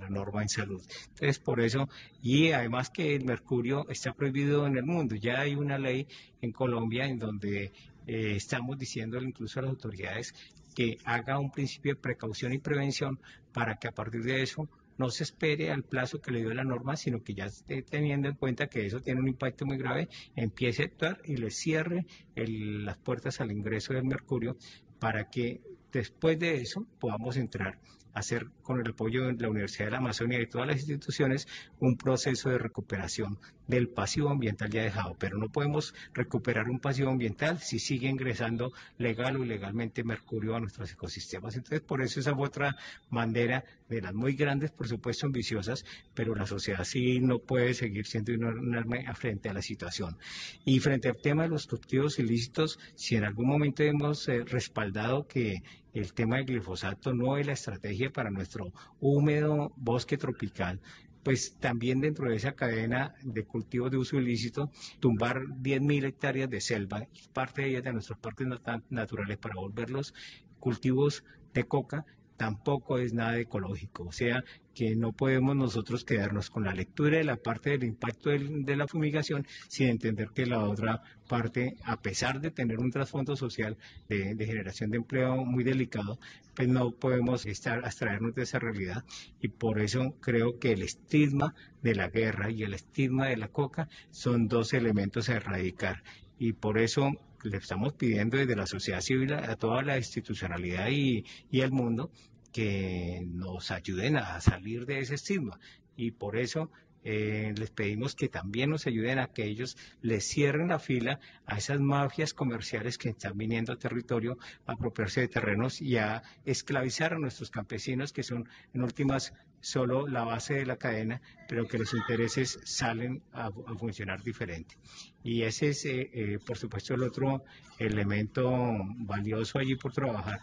norma 0.08 0.42
en 0.42 0.48
salud. 0.48 0.82
Entonces, 1.10 1.38
por 1.38 1.60
eso, 1.60 1.88
y 2.22 2.50
además 2.50 2.90
que 2.90 3.14
el 3.14 3.24
mercurio 3.24 3.88
está 3.88 4.12
prohibido 4.12 4.66
en 4.66 4.76
el 4.76 4.84
mundo, 4.84 5.14
ya 5.14 5.40
hay 5.40 5.54
una 5.54 5.78
ley 5.78 6.08
en 6.42 6.50
Colombia 6.50 7.06
en 7.06 7.20
donde 7.20 7.72
eh, 8.06 8.34
estamos 8.34 8.76
diciendo 8.76 9.22
incluso 9.22 9.60
a 9.60 9.62
las 9.62 9.70
autoridades 9.70 10.34
que 10.74 10.98
haga 11.04 11.38
un 11.38 11.52
principio 11.52 11.94
de 11.94 12.00
precaución 12.00 12.52
y 12.52 12.58
prevención 12.58 13.20
para 13.52 13.76
que 13.76 13.88
a 13.88 13.92
partir 13.92 14.22
de 14.24 14.42
eso 14.42 14.68
no 15.00 15.08
se 15.08 15.24
espere 15.24 15.70
al 15.70 15.82
plazo 15.82 16.20
que 16.20 16.30
le 16.30 16.40
dio 16.40 16.52
la 16.52 16.62
norma, 16.62 16.94
sino 16.94 17.22
que 17.22 17.32
ya 17.32 17.46
esté 17.46 17.80
teniendo 17.80 18.28
en 18.28 18.34
cuenta 18.34 18.66
que 18.68 18.84
eso 18.84 19.00
tiene 19.00 19.20
un 19.20 19.28
impacto 19.28 19.64
muy 19.64 19.78
grave, 19.78 20.10
empiece 20.36 20.82
a 20.82 20.86
actuar 20.86 21.22
y 21.24 21.38
le 21.38 21.50
cierre 21.50 22.04
las 22.36 22.98
puertas 22.98 23.40
al 23.40 23.50
ingreso 23.50 23.94
del 23.94 24.04
mercurio 24.04 24.58
para 24.98 25.30
que 25.30 25.62
después 25.92 26.38
de 26.38 26.60
eso 26.60 26.86
podamos 26.98 27.36
entrar 27.36 27.78
hacer 28.14 28.48
con 28.62 28.80
el 28.80 28.90
apoyo 28.90 29.26
de 29.26 29.34
la 29.40 29.48
Universidad 29.48 29.86
de 29.86 29.90
la 29.92 29.98
Amazonia 29.98 30.38
y 30.38 30.42
de 30.42 30.46
todas 30.46 30.66
las 30.66 30.78
instituciones 30.78 31.46
un 31.78 31.96
proceso 31.96 32.50
de 32.50 32.58
recuperación 32.58 33.38
del 33.66 33.88
pasivo 33.88 34.30
ambiental 34.30 34.70
ya 34.70 34.82
dejado. 34.82 35.16
Pero 35.18 35.38
no 35.38 35.48
podemos 35.48 35.94
recuperar 36.12 36.68
un 36.68 36.80
pasivo 36.80 37.10
ambiental 37.10 37.60
si 37.60 37.78
sigue 37.78 38.08
ingresando 38.08 38.72
legal 38.98 39.36
o 39.36 39.44
ilegalmente 39.44 40.04
mercurio 40.04 40.56
a 40.56 40.60
nuestros 40.60 40.92
ecosistemas. 40.92 41.56
Entonces, 41.56 41.80
por 41.80 42.02
eso 42.02 42.20
esa 42.20 42.32
otra 42.36 42.76
bandera 43.10 43.64
de 43.88 44.00
las 44.00 44.14
muy 44.14 44.34
grandes, 44.34 44.70
por 44.70 44.88
supuesto, 44.88 45.26
ambiciosas, 45.26 45.84
pero 46.14 46.34
la 46.34 46.46
sociedad 46.46 46.84
sí 46.84 47.20
no 47.20 47.38
puede 47.38 47.74
seguir 47.74 48.06
siendo 48.06 48.32
enorme 48.32 49.04
frente 49.14 49.48
a 49.48 49.52
la 49.52 49.62
situación. 49.62 50.16
Y 50.64 50.80
frente 50.80 51.08
al 51.08 51.20
tema 51.20 51.44
de 51.44 51.50
los 51.50 51.66
cultivos 51.66 52.18
ilícitos, 52.18 52.78
si 52.94 53.16
en 53.16 53.24
algún 53.24 53.48
momento 53.48 53.82
hemos 53.82 54.28
eh, 54.28 54.44
respaldado 54.44 55.26
que 55.26 55.62
el 55.92 56.12
tema 56.12 56.36
del 56.36 56.46
glifosato 56.46 57.14
no 57.14 57.36
es 57.36 57.46
la 57.46 57.52
estrategia 57.52 58.10
para 58.10 58.30
nuestro 58.30 58.72
húmedo 59.00 59.72
bosque 59.76 60.16
tropical, 60.16 60.80
pues 61.22 61.56
también 61.58 62.00
dentro 62.00 62.30
de 62.30 62.36
esa 62.36 62.52
cadena 62.52 63.14
de 63.22 63.44
cultivos 63.44 63.90
de 63.90 63.98
uso 63.98 64.16
ilícito, 64.16 64.70
tumbar 65.00 65.42
10.000 65.42 66.04
hectáreas 66.04 66.48
de 66.48 66.60
selva, 66.60 67.06
parte 67.32 67.62
de 67.62 67.68
ellas 67.70 67.84
de 67.84 67.92
nuestros 67.92 68.18
parques 68.18 68.46
naturales 68.88 69.38
para 69.38 69.56
volverlos 69.56 70.14
cultivos 70.58 71.24
de 71.52 71.64
coca, 71.64 72.06
tampoco 72.40 72.96
es 72.96 73.12
nada 73.12 73.38
ecológico. 73.38 74.04
O 74.04 74.12
sea, 74.12 74.42
que 74.74 74.96
no 74.96 75.12
podemos 75.12 75.54
nosotros 75.54 76.06
quedarnos 76.06 76.48
con 76.48 76.64
la 76.64 76.72
lectura 76.72 77.18
de 77.18 77.24
la 77.24 77.36
parte 77.36 77.68
del 77.68 77.84
impacto 77.84 78.30
de 78.30 78.76
la 78.76 78.88
fumigación 78.88 79.46
sin 79.68 79.88
entender 79.88 80.30
que 80.34 80.46
la 80.46 80.64
otra 80.64 81.02
parte, 81.28 81.76
a 81.84 82.00
pesar 82.00 82.40
de 82.40 82.50
tener 82.50 82.78
un 82.78 82.90
trasfondo 82.90 83.36
social 83.36 83.76
de, 84.08 84.34
generación 84.38 84.88
de 84.88 84.96
empleo 84.96 85.44
muy 85.44 85.64
delicado, 85.64 86.18
pues 86.56 86.66
no 86.66 86.92
podemos 86.92 87.44
estar 87.44 87.84
abstraernos 87.84 88.34
de 88.34 88.44
esa 88.44 88.58
realidad 88.58 89.04
y 89.42 89.48
por 89.48 89.78
eso 89.78 90.14
creo 90.20 90.58
que 90.58 90.72
el 90.72 90.80
estigma 90.82 91.54
de 91.82 91.94
la 91.94 92.08
guerra 92.08 92.50
y 92.50 92.62
el 92.62 92.72
estigma 92.72 93.26
de 93.26 93.36
la 93.36 93.48
coca 93.48 93.90
son 94.12 94.48
dos 94.48 94.72
elementos 94.72 95.28
a 95.28 95.34
erradicar 95.34 96.02
y 96.38 96.54
por 96.54 96.78
eso 96.78 97.10
le 97.42 97.56
estamos 97.56 97.94
pidiendo 97.94 98.36
desde 98.36 98.56
la 98.56 98.66
sociedad 98.66 99.00
civil 99.00 99.32
a 99.34 99.56
toda 99.56 99.82
la 99.82 99.96
institucionalidad 99.96 100.88
y, 100.90 101.24
y 101.50 101.60
el 101.60 101.72
mundo 101.72 102.10
que 102.52 103.22
nos 103.26 103.70
ayuden 103.70 104.16
a 104.16 104.40
salir 104.40 104.86
de 104.86 105.00
ese 105.00 105.14
estigma. 105.14 105.58
Y 105.96 106.12
por 106.12 106.36
eso 106.36 106.70
eh, 107.02 107.54
les 107.56 107.70
pedimos 107.70 108.14
que 108.14 108.28
también 108.28 108.70
nos 108.70 108.86
ayuden 108.86 109.18
a 109.18 109.28
que 109.28 109.44
ellos 109.44 109.76
les 110.02 110.26
cierren 110.26 110.68
la 110.68 110.78
fila 110.78 111.18
a 111.46 111.56
esas 111.56 111.80
mafias 111.80 112.34
comerciales 112.34 112.98
que 112.98 113.10
están 113.10 113.38
viniendo 113.38 113.72
al 113.72 113.78
territorio 113.78 114.36
a 114.66 114.72
apropiarse 114.72 115.22
de 115.22 115.28
terrenos 115.28 115.80
y 115.80 115.96
a 115.96 116.22
esclavizar 116.44 117.14
a 117.14 117.18
nuestros 117.18 117.50
campesinos, 117.50 118.12
que 118.12 118.22
son 118.22 118.48
en 118.74 118.82
últimas 118.82 119.32
solo 119.60 120.06
la 120.06 120.24
base 120.24 120.54
de 120.54 120.66
la 120.66 120.76
cadena, 120.76 121.20
pero 121.48 121.66
que 121.66 121.78
los 121.78 121.92
intereses 121.94 122.58
salen 122.64 123.22
a, 123.32 123.50
funcionar 123.78 124.22
diferente. 124.22 124.76
Y 125.22 125.42
ese 125.42 125.68
es, 125.68 125.84
eh, 125.84 126.10
eh, 126.12 126.38
por 126.44 126.56
supuesto, 126.56 126.94
el 126.94 127.02
otro 127.02 127.44
elemento 127.78 128.50
valioso 128.98 129.58
allí 129.58 129.76
por 129.76 129.92
trabajar. 129.92 130.40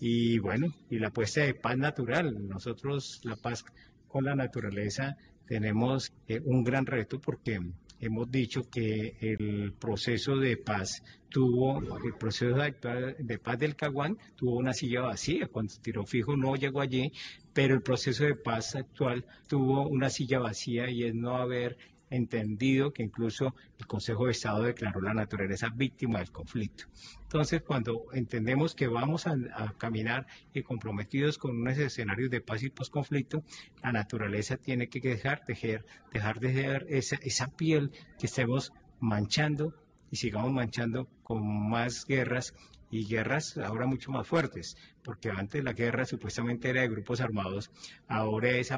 Y 0.00 0.38
bueno, 0.38 0.74
y 0.90 0.98
la 0.98 1.08
apuesta 1.08 1.42
de 1.42 1.54
paz 1.54 1.76
natural. 1.76 2.48
Nosotros, 2.48 3.20
la 3.24 3.36
paz 3.36 3.64
con 4.08 4.24
la 4.24 4.34
naturaleza, 4.34 5.16
tenemos 5.46 6.12
eh, 6.28 6.40
un 6.44 6.64
gran 6.64 6.86
reto 6.86 7.20
porque 7.20 7.60
hemos 8.02 8.30
dicho 8.30 8.68
que 8.68 9.16
el 9.20 9.72
proceso 9.78 10.36
de 10.36 10.56
paz 10.56 11.02
tuvo, 11.30 11.78
el 12.04 12.14
proceso 12.18 12.56
de 12.56 13.38
paz 13.38 13.58
del 13.58 13.76
Caguán 13.76 14.18
tuvo 14.36 14.56
una 14.56 14.74
silla 14.74 15.02
vacía, 15.02 15.46
cuando 15.46 15.72
tiró 15.80 16.04
fijo 16.04 16.36
no 16.36 16.56
llegó 16.56 16.80
allí, 16.80 17.12
pero 17.54 17.74
el 17.74 17.82
proceso 17.82 18.24
de 18.24 18.34
paz 18.34 18.74
actual 18.74 19.24
tuvo 19.48 19.88
una 19.88 20.10
silla 20.10 20.40
vacía 20.40 20.90
y 20.90 21.04
es 21.04 21.14
no 21.14 21.36
haber 21.36 21.78
entendido 22.14 22.92
que 22.92 23.02
incluso 23.02 23.54
el 23.78 23.86
Consejo 23.86 24.26
de 24.26 24.32
Estado 24.32 24.62
declaró 24.62 25.00
la 25.00 25.14
naturaleza 25.14 25.68
víctima 25.74 26.18
del 26.18 26.30
conflicto. 26.30 26.84
Entonces, 27.22 27.62
cuando 27.62 28.06
entendemos 28.12 28.74
que 28.74 28.88
vamos 28.88 29.26
a, 29.26 29.36
caminar 29.78 30.26
y 30.52 30.62
comprometidos 30.62 31.38
con 31.38 31.56
unos 31.56 31.78
escenarios 31.78 32.30
de 32.30 32.40
paz 32.40 32.62
y 32.62 32.70
posconflicto, 32.70 33.42
la 33.82 33.92
naturaleza 33.92 34.56
tiene 34.56 34.88
que 34.88 35.00
dejar, 35.00 35.44
dejar, 35.46 35.84
dejar 36.12 36.40
de 36.40 36.52
ser 36.52 36.86
esa, 36.88 37.16
esa 37.22 37.48
piel 37.48 37.90
que 38.18 38.26
estemos 38.26 38.72
manchando 39.00 39.74
y 40.10 40.16
sigamos 40.16 40.52
manchando 40.52 41.08
con 41.22 41.70
más 41.70 42.04
guerras 42.06 42.54
y 42.92 43.06
guerras 43.06 43.56
ahora 43.56 43.86
mucho 43.86 44.12
más 44.12 44.28
fuertes, 44.28 44.76
porque 45.02 45.30
antes 45.30 45.64
la 45.64 45.72
guerra 45.72 46.04
supuestamente 46.04 46.68
era 46.68 46.82
de 46.82 46.88
grupos 46.88 47.22
armados, 47.22 47.70
ahora 48.06 48.50
es 48.50 48.70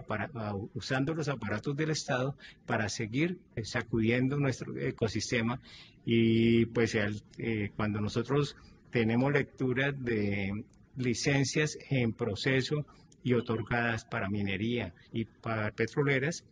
usando 0.73 1.15
los 1.15 1.29
aparatos 1.29 1.77
del 1.77 1.91
Estado 1.91 2.37
para 2.65 2.89
seguir 2.89 3.41
eh, 3.57 3.65
sacudiendo 3.65 4.39
nuestro 4.39 4.79
ecosistema 4.79 5.61
y 6.07 6.67
pues 6.67 6.95
eh, 6.95 7.73
cuando 7.77 8.01
nosotros 8.01 8.57
tenemos 8.91 9.33
lectura 9.33 9.91
de 9.91 10.65
licencias 10.97 11.77
en 11.91 12.13
proceso 12.13 12.87
y 13.25 13.35
otorgadas 13.35 14.05
para 14.05 14.31
minería 14.31 14.95
y 15.13 15.25
para 15.25 15.73
petroleras, 15.73 16.45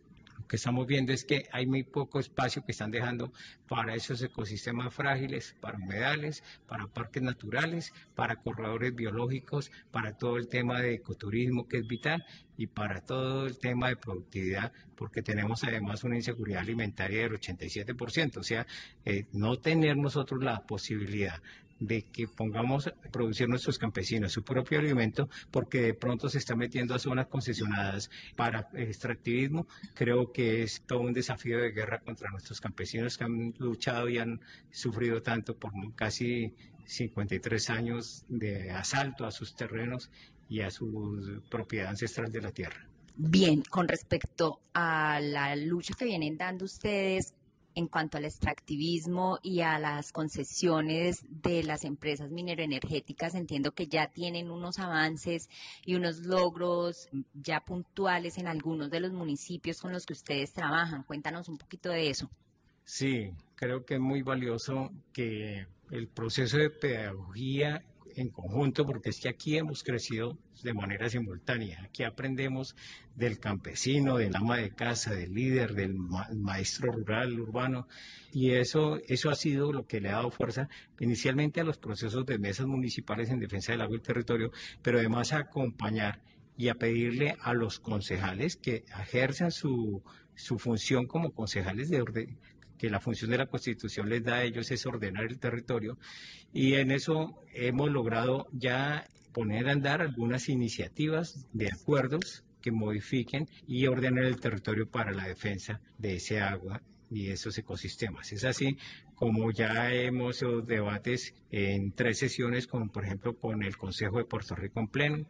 lo 0.43 0.47
que 0.49 0.57
estamos 0.57 0.85
viendo 0.85 1.13
es 1.13 1.23
que 1.23 1.47
hay 1.53 1.65
muy 1.65 1.83
poco 1.83 2.19
espacio 2.19 2.65
que 2.65 2.73
están 2.73 2.91
dejando 2.91 3.31
para 3.69 3.95
esos 3.95 4.21
ecosistemas 4.21 4.93
frágiles, 4.93 5.55
para 5.61 5.77
humedales, 5.77 6.43
para 6.67 6.85
parques 6.87 7.23
naturales, 7.23 7.93
para 8.13 8.35
corredores 8.35 8.93
biológicos, 8.93 9.71
para 9.89 10.17
todo 10.17 10.35
el 10.35 10.49
tema 10.49 10.81
de 10.81 10.95
ecoturismo 10.95 11.69
que 11.69 11.77
es 11.77 11.87
vital 11.87 12.25
y 12.57 12.67
para 12.67 12.99
todo 13.05 13.47
el 13.47 13.57
tema 13.57 13.87
de 13.87 13.95
productividad, 13.95 14.73
porque 14.97 15.21
tenemos 15.21 15.63
además 15.63 16.03
una 16.03 16.17
inseguridad 16.17 16.61
alimentaria 16.61 17.21
del 17.21 17.39
87%, 17.39 18.37
o 18.37 18.43
sea, 18.43 18.67
eh, 19.05 19.25
no 19.31 19.57
tener 19.59 19.95
nosotros 19.95 20.43
la 20.43 20.59
posibilidad 20.67 21.41
de 21.79 22.03
que 22.03 22.27
pongamos 22.27 22.87
a 22.87 22.93
producir 23.11 23.49
nuestros 23.49 23.77
campesinos 23.77 24.31
su 24.31 24.43
propio 24.43 24.79
alimento, 24.79 25.29
porque 25.51 25.81
de 25.81 25.93
pronto 25.93 26.29
se 26.29 26.37
está 26.37 26.55
metiendo 26.55 26.95
a 26.95 26.99
zonas 26.99 27.27
concesionadas 27.27 28.09
para 28.35 28.69
extractivismo, 28.73 29.67
creo 29.93 30.31
que 30.31 30.63
es 30.63 30.81
todo 30.85 31.01
un 31.01 31.13
desafío 31.13 31.59
de 31.59 31.71
guerra 31.71 31.99
contra 31.99 32.29
nuestros 32.31 32.61
campesinos 32.61 33.17
que 33.17 33.23
han 33.23 33.53
luchado 33.57 34.09
y 34.09 34.17
han 34.17 34.39
sufrido 34.71 35.21
tanto 35.21 35.55
por 35.57 35.71
casi 35.95 36.53
53 36.85 37.69
años 37.69 38.25
de 38.27 38.71
asalto 38.71 39.25
a 39.25 39.31
sus 39.31 39.55
terrenos 39.55 40.09
y 40.49 40.61
a 40.61 40.71
su 40.71 41.41
propiedad 41.49 41.89
ancestral 41.89 42.31
de 42.31 42.41
la 42.41 42.51
tierra. 42.51 42.87
Bien, 43.15 43.61
con 43.61 43.87
respecto 43.87 44.61
a 44.73 45.19
la 45.21 45.55
lucha 45.55 45.93
que 45.97 46.05
vienen 46.05 46.35
dando 46.35 46.65
ustedes 46.65 47.35
en 47.75 47.87
cuanto 47.87 48.17
al 48.17 48.25
extractivismo 48.25 49.39
y 49.41 49.61
a 49.61 49.79
las 49.79 50.11
concesiones 50.11 51.25
de 51.29 51.63
las 51.63 51.83
empresas 51.83 52.31
mineroenergéticas, 52.31 53.35
entiendo 53.35 53.71
que 53.71 53.87
ya 53.87 54.07
tienen 54.07 54.51
unos 54.51 54.79
avances 54.79 55.49
y 55.85 55.95
unos 55.95 56.19
logros 56.19 57.09
ya 57.33 57.61
puntuales 57.61 58.37
en 58.37 58.47
algunos 58.47 58.89
de 58.89 58.99
los 58.99 59.11
municipios 59.11 59.79
con 59.81 59.91
los 59.91 60.05
que 60.05 60.13
ustedes 60.13 60.53
trabajan. 60.53 61.03
Cuéntanos 61.03 61.49
un 61.49 61.57
poquito 61.57 61.89
de 61.89 62.09
eso. 62.09 62.29
Sí, 62.85 63.31
creo 63.55 63.85
que 63.85 63.95
es 63.95 63.99
muy 63.99 64.21
valioso 64.21 64.91
que 65.13 65.65
el 65.91 66.07
proceso 66.07 66.57
de 66.57 66.69
pedagogía 66.69 67.83
en 68.15 68.29
conjunto, 68.29 68.85
porque 68.85 69.09
es 69.09 69.19
que 69.19 69.29
aquí 69.29 69.57
hemos 69.57 69.83
crecido 69.83 70.37
de 70.63 70.73
manera 70.73 71.09
simultánea. 71.09 71.83
Aquí 71.83 72.03
aprendemos 72.03 72.75
del 73.15 73.39
campesino, 73.39 74.17
del 74.17 74.35
ama 74.35 74.57
de 74.57 74.71
casa, 74.71 75.13
del 75.13 75.33
líder, 75.33 75.73
del 75.73 75.95
maestro 75.95 76.91
rural, 76.91 77.39
urbano, 77.39 77.87
y 78.31 78.51
eso, 78.51 78.99
eso 79.07 79.29
ha 79.29 79.35
sido 79.35 79.71
lo 79.71 79.85
que 79.85 80.01
le 80.01 80.09
ha 80.09 80.13
dado 80.13 80.31
fuerza 80.31 80.69
inicialmente 80.99 81.61
a 81.61 81.63
los 81.63 81.77
procesos 81.77 82.25
de 82.25 82.39
mesas 82.39 82.67
municipales 82.67 83.29
en 83.29 83.39
defensa 83.39 83.71
del 83.71 83.81
agua 83.81 83.97
y 83.97 84.01
territorio, 84.01 84.51
pero 84.81 84.99
además 84.99 85.33
a 85.33 85.39
acompañar 85.39 86.21
y 86.57 86.69
a 86.69 86.75
pedirle 86.75 87.35
a 87.41 87.53
los 87.53 87.79
concejales 87.79 88.55
que 88.55 88.85
ejerzan 88.99 89.51
su, 89.51 90.03
su 90.35 90.57
función 90.59 91.07
como 91.07 91.31
concejales 91.31 91.89
de, 91.89 92.01
orden, 92.01 92.37
que 92.77 92.89
la 92.89 92.99
función 92.99 93.31
de 93.31 93.37
la 93.37 93.47
Constitución 93.47 94.09
les 94.09 94.23
da 94.23 94.35
a 94.35 94.43
ellos 94.43 94.69
es 94.71 94.85
ordenar 94.85 95.25
el 95.25 95.39
territorio 95.39 95.97
y 96.51 96.73
en 96.73 96.91
eso 96.91 97.39
hemos 97.53 97.89
logrado 97.89 98.47
ya 98.51 99.05
poner 99.33 99.67
a 99.67 99.71
andar 99.71 100.01
algunas 100.01 100.49
iniciativas 100.49 101.47
de 101.53 101.69
acuerdos 101.71 102.43
que 102.61 102.71
modifiquen 102.71 103.47
y 103.67 103.87
ordenen 103.87 104.25
el 104.25 104.39
territorio 104.39 104.87
para 104.87 105.11
la 105.11 105.27
defensa 105.27 105.81
de 105.97 106.15
ese 106.15 106.39
agua 106.39 106.81
y 107.11 107.29
esos 107.29 107.57
ecosistemas. 107.57 108.31
Es 108.31 108.43
así 108.45 108.77
como 109.15 109.51
ya 109.51 109.91
hemos 109.91 110.37
hecho 110.37 110.61
debates 110.61 111.33
en 111.51 111.91
tres 111.91 112.19
sesiones, 112.19 112.67
como 112.67 112.91
por 112.91 113.05
ejemplo 113.05 113.37
con 113.37 113.63
el 113.63 113.77
Consejo 113.77 114.17
de 114.17 114.25
Puerto 114.25 114.55
Rico 114.55 114.79
en 114.79 114.87
pleno, 114.87 115.25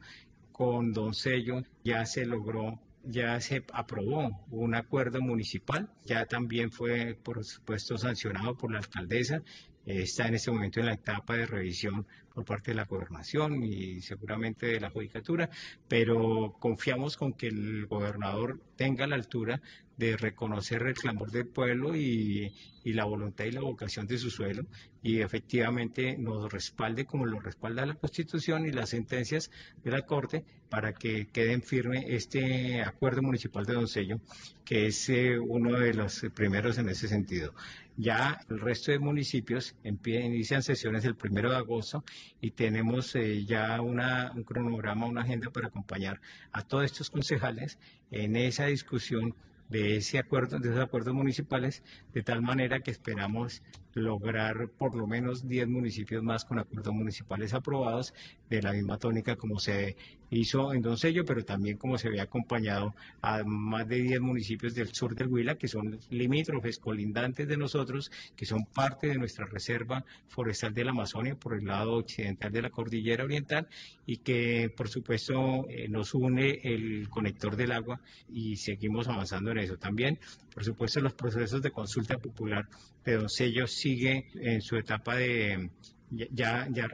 con 0.51 0.93
Don 0.93 1.13
Sello 1.13 1.63
ya 1.83 2.05
se 2.05 2.25
logró 2.25 2.79
ya 3.03 3.39
se 3.41 3.63
aprobó 3.73 4.45
un 4.49 4.75
acuerdo 4.75 5.21
municipal, 5.21 5.89
ya 6.05 6.25
también 6.25 6.71
fue, 6.71 7.15
por 7.15 7.43
supuesto, 7.43 7.97
sancionado 7.97 8.57
por 8.57 8.71
la 8.71 8.79
alcaldesa 8.79 9.43
está 9.85 10.27
en 10.27 10.35
este 10.35 10.51
momento 10.51 10.79
en 10.79 10.87
la 10.87 10.93
etapa 10.93 11.35
de 11.35 11.45
revisión 11.45 12.05
por 12.33 12.45
parte 12.45 12.71
de 12.71 12.75
la 12.75 12.85
gobernación 12.85 13.63
y 13.63 14.01
seguramente 14.01 14.65
de 14.67 14.79
la 14.79 14.89
judicatura, 14.89 15.49
pero 15.87 16.55
confiamos 16.59 17.17
con 17.17 17.33
que 17.33 17.47
el 17.47 17.85
gobernador 17.85 18.59
tenga 18.75 19.05
la 19.07 19.15
altura 19.15 19.61
de 19.97 20.17
reconocer 20.17 20.81
el 20.83 20.93
clamor 20.95 21.31
del 21.31 21.47
pueblo 21.47 21.95
y, 21.95 22.53
la 22.85 23.05
voluntad 23.05 23.45
y 23.45 23.51
la 23.51 23.61
vocación 23.61 24.07
de 24.07 24.17
su 24.17 24.29
suelo 24.29 24.65
y 25.01 25.21
efectivamente 25.21 26.17
nos 26.17 26.51
respalde 26.51 27.05
como 27.05 27.25
lo 27.25 27.39
respalda 27.39 27.85
la 27.85 27.95
Constitución 27.95 28.65
y 28.65 28.71
las 28.71 28.89
sentencias 28.89 29.51
de 29.83 29.91
la 29.91 30.01
Corte 30.01 30.43
para 30.69 30.93
que 30.93 31.27
queden 31.27 31.61
firme 31.61 32.05
este 32.13 32.81
acuerdo 32.81 33.21
municipal 33.21 33.65
de 33.65 33.73
Doncello, 33.73 34.19
que 34.65 34.87
es 34.87 35.07
eh, 35.09 35.39
uno 35.39 35.79
de 35.79 35.93
los 35.93 36.25
primeros 36.33 36.77
en 36.77 36.89
ese 36.89 37.07
sentido. 37.07 37.53
Ya 37.95 38.41
el 38.49 38.59
resto 38.59 38.91
de 38.91 38.99
municipios 38.99 39.75
inician 39.83 40.63
sesiones 40.63 41.05
el 41.05 41.15
primero 41.15 41.51
de 41.51 41.57
agosto 41.57 42.03
y 42.41 42.51
tenemos 42.51 43.15
eh, 43.15 43.45
ya 43.45 43.79
una, 43.81 44.31
un 44.35 44.43
cronograma, 44.43 45.05
una 45.05 45.21
agenda 45.21 45.51
para 45.51 45.67
acompañar 45.67 46.19
a 46.51 46.63
todos 46.63 46.85
estos 46.85 47.09
concejales 47.09 47.77
en 48.11 48.35
esa 48.35 48.65
discusión 48.65 49.35
de 49.69 49.97
ese 49.97 50.19
acuerdo, 50.19 50.59
de 50.59 50.69
esos 50.69 50.81
acuerdos 50.81 51.13
municipales, 51.13 51.83
de 52.13 52.23
tal 52.23 52.41
manera 52.41 52.81
que 52.81 52.91
esperamos 52.91 53.63
lograr 53.93 54.69
por 54.69 54.95
lo 54.95 55.07
menos 55.07 55.47
10 55.47 55.67
municipios 55.67 56.23
más 56.23 56.45
con 56.45 56.59
acuerdos 56.59 56.93
municipales 56.93 57.53
aprobados 57.53 58.13
de 58.49 58.61
la 58.61 58.73
misma 58.73 58.97
tónica 58.97 59.35
como 59.35 59.59
se 59.59 59.95
hizo 60.29 60.73
en 60.73 60.81
Doncello, 60.81 61.25
pero 61.25 61.45
también 61.45 61.77
como 61.77 61.97
se 61.97 62.07
había 62.07 62.23
acompañado 62.23 62.95
a 63.21 63.43
más 63.43 63.87
de 63.87 64.01
10 64.01 64.21
municipios 64.21 64.73
del 64.75 64.93
sur 64.93 65.15
del 65.15 65.27
Huila, 65.27 65.55
que 65.55 65.67
son 65.67 65.99
limítrofes, 66.09 66.79
colindantes 66.79 67.47
de 67.47 67.57
nosotros, 67.57 68.11
que 68.35 68.45
son 68.45 68.65
parte 68.65 69.07
de 69.07 69.17
nuestra 69.17 69.45
reserva 69.45 70.03
forestal 70.27 70.73
de 70.73 70.85
la 70.85 70.91
Amazonia 70.91 71.35
por 71.35 71.53
el 71.53 71.65
lado 71.65 71.93
occidental 71.93 72.51
de 72.51 72.61
la 72.61 72.69
cordillera 72.69 73.23
oriental 73.23 73.67
y 74.05 74.17
que 74.17 74.73
por 74.75 74.89
supuesto 74.89 75.67
eh, 75.69 75.87
nos 75.87 76.13
une 76.13 76.59
el 76.63 77.09
conector 77.09 77.55
del 77.55 77.71
agua 77.71 78.01
y 78.31 78.57
seguimos 78.57 79.07
avanzando 79.07 79.51
en 79.51 79.59
eso. 79.59 79.77
También, 79.77 80.19
por 80.53 80.63
supuesto, 80.63 80.99
los 80.99 81.13
procesos 81.13 81.61
de 81.61 81.71
consulta 81.71 82.17
popular 82.17 82.67
de 83.03 83.15
Doncello 83.15 83.67
sigue 83.67 84.27
en 84.35 84.61
su 84.61 84.77
etapa 84.77 85.15
de, 85.15 85.69
ya, 86.11 86.67
ya, 86.69 86.87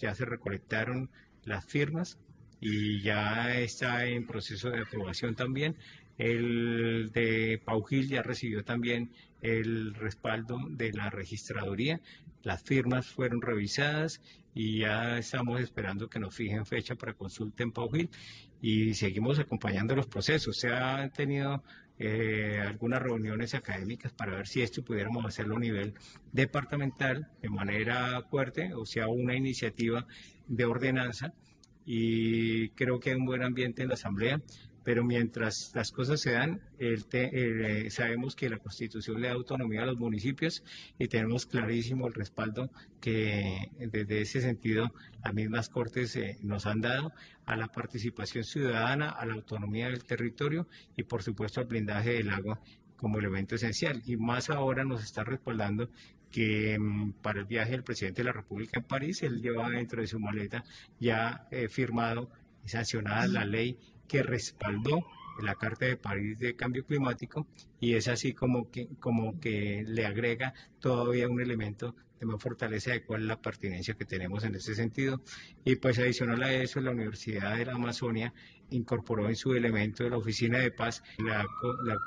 ya 0.00 0.14
se 0.14 0.24
recolectaron 0.24 1.10
las 1.44 1.64
firmas 1.64 2.18
y 2.60 3.00
ya 3.02 3.56
está 3.58 4.06
en 4.06 4.26
proceso 4.26 4.70
de 4.70 4.80
aprobación 4.80 5.34
también. 5.34 5.76
El 6.18 7.12
de 7.12 7.62
Paujil 7.64 8.08
ya 8.08 8.22
recibió 8.22 8.64
también 8.64 9.12
el 9.40 9.94
respaldo 9.94 10.58
de 10.68 10.92
la 10.92 11.10
registraduría. 11.10 12.00
Las 12.42 12.62
firmas 12.64 13.06
fueron 13.06 13.40
revisadas 13.40 14.20
y 14.54 14.80
ya 14.80 15.18
estamos 15.18 15.60
esperando 15.60 16.08
que 16.08 16.18
nos 16.18 16.34
fijen 16.34 16.66
fecha 16.66 16.96
para 16.96 17.14
consulta 17.14 17.62
en 17.62 17.70
Paujil 17.70 18.10
y 18.60 18.94
seguimos 18.94 19.38
acompañando 19.38 19.94
los 19.94 20.08
procesos. 20.08 20.58
Se 20.58 20.68
han 20.68 21.12
tenido 21.12 21.62
eh, 21.98 22.60
algunas 22.64 23.02
reuniones 23.02 23.54
académicas 23.54 24.12
para 24.12 24.36
ver 24.36 24.46
si 24.46 24.62
esto 24.62 24.84
pudiéramos 24.84 25.24
hacerlo 25.24 25.56
a 25.56 25.60
nivel 25.60 25.94
departamental 26.32 27.28
de 27.42 27.48
manera 27.48 28.22
fuerte, 28.22 28.72
o 28.74 28.86
sea, 28.86 29.08
una 29.08 29.34
iniciativa 29.34 30.06
de 30.46 30.64
ordenanza. 30.64 31.32
Y 31.84 32.68
creo 32.70 33.00
que 33.00 33.10
hay 33.10 33.16
un 33.16 33.24
buen 33.24 33.42
ambiente 33.42 33.82
en 33.82 33.88
la 33.88 33.94
Asamblea 33.94 34.40
pero 34.84 35.04
mientras 35.04 35.72
las 35.74 35.92
cosas 35.92 36.20
se 36.20 36.32
dan, 36.32 36.60
eh, 36.78 37.88
sabemos 37.90 38.34
que 38.34 38.48
la 38.48 38.58
Constitución 38.58 39.20
le 39.20 39.28
da 39.28 39.34
autonomía 39.34 39.82
a 39.82 39.86
los 39.86 39.98
municipios 39.98 40.62
y 40.98 41.08
tenemos 41.08 41.46
clarísimo 41.46 42.06
el 42.06 42.14
respaldo 42.14 42.70
que 43.00 43.70
desde 43.78 44.20
ese 44.20 44.40
sentido 44.40 44.92
las 45.22 45.34
mismas 45.34 45.68
Cortes 45.68 46.16
eh, 46.16 46.38
nos 46.42 46.66
han 46.66 46.80
dado 46.80 47.12
a 47.46 47.56
la 47.56 47.68
participación 47.68 48.44
ciudadana, 48.44 49.10
a 49.10 49.26
la 49.26 49.34
autonomía 49.34 49.88
del 49.88 50.04
territorio 50.04 50.66
y 50.96 51.02
por 51.02 51.22
supuesto 51.22 51.60
al 51.60 51.66
blindaje 51.66 52.12
del 52.14 52.30
agua 52.30 52.60
como 52.96 53.18
elemento 53.18 53.54
esencial. 53.54 54.02
Y 54.06 54.16
más 54.16 54.50
ahora 54.50 54.84
nos 54.84 55.02
está 55.02 55.24
respaldando 55.24 55.88
que 56.30 56.78
mm, 56.78 57.12
para 57.22 57.40
el 57.40 57.46
viaje 57.46 57.72
del 57.72 57.84
presidente 57.84 58.22
de 58.22 58.26
la 58.26 58.32
República 58.32 58.78
en 58.78 58.84
París, 58.84 59.22
él 59.22 59.40
lleva 59.40 59.70
dentro 59.70 60.00
de 60.00 60.06
su 60.06 60.20
maleta 60.20 60.64
ya 61.00 61.46
eh, 61.50 61.68
firmado 61.68 62.30
y 62.64 62.68
sancionada 62.68 63.26
la 63.26 63.44
ley 63.44 63.78
que 64.08 64.22
respaldó 64.22 65.06
la 65.42 65.54
Carta 65.54 65.86
de 65.86 65.96
París 65.96 66.38
de 66.38 66.56
Cambio 66.56 66.84
Climático 66.84 67.46
y 67.80 67.94
es 67.94 68.08
así 68.08 68.32
como 68.32 68.70
que, 68.70 68.88
como 68.98 69.38
que 69.38 69.84
le 69.86 70.04
agrega 70.04 70.54
todavía 70.80 71.28
un 71.28 71.40
elemento 71.40 71.94
de 72.18 72.26
más 72.26 72.42
fortaleza 72.42 72.90
de 72.90 73.04
cuál 73.04 73.22
es 73.22 73.28
la 73.28 73.40
pertinencia 73.40 73.94
que 73.94 74.04
tenemos 74.04 74.42
en 74.44 74.54
ese 74.54 74.74
sentido. 74.74 75.22
Y 75.64 75.76
pues 75.76 75.98
adicional 75.98 76.42
a 76.42 76.52
eso, 76.52 76.80
la 76.80 76.90
Universidad 76.90 77.56
de 77.56 77.66
la 77.66 77.74
Amazonia 77.74 78.34
incorporó 78.70 79.28
en 79.28 79.36
su 79.36 79.54
elemento 79.54 80.04
de 80.04 80.10
la 80.10 80.18
Oficina 80.18 80.58
de 80.58 80.70
Paz 80.70 81.02
la, 81.18 81.46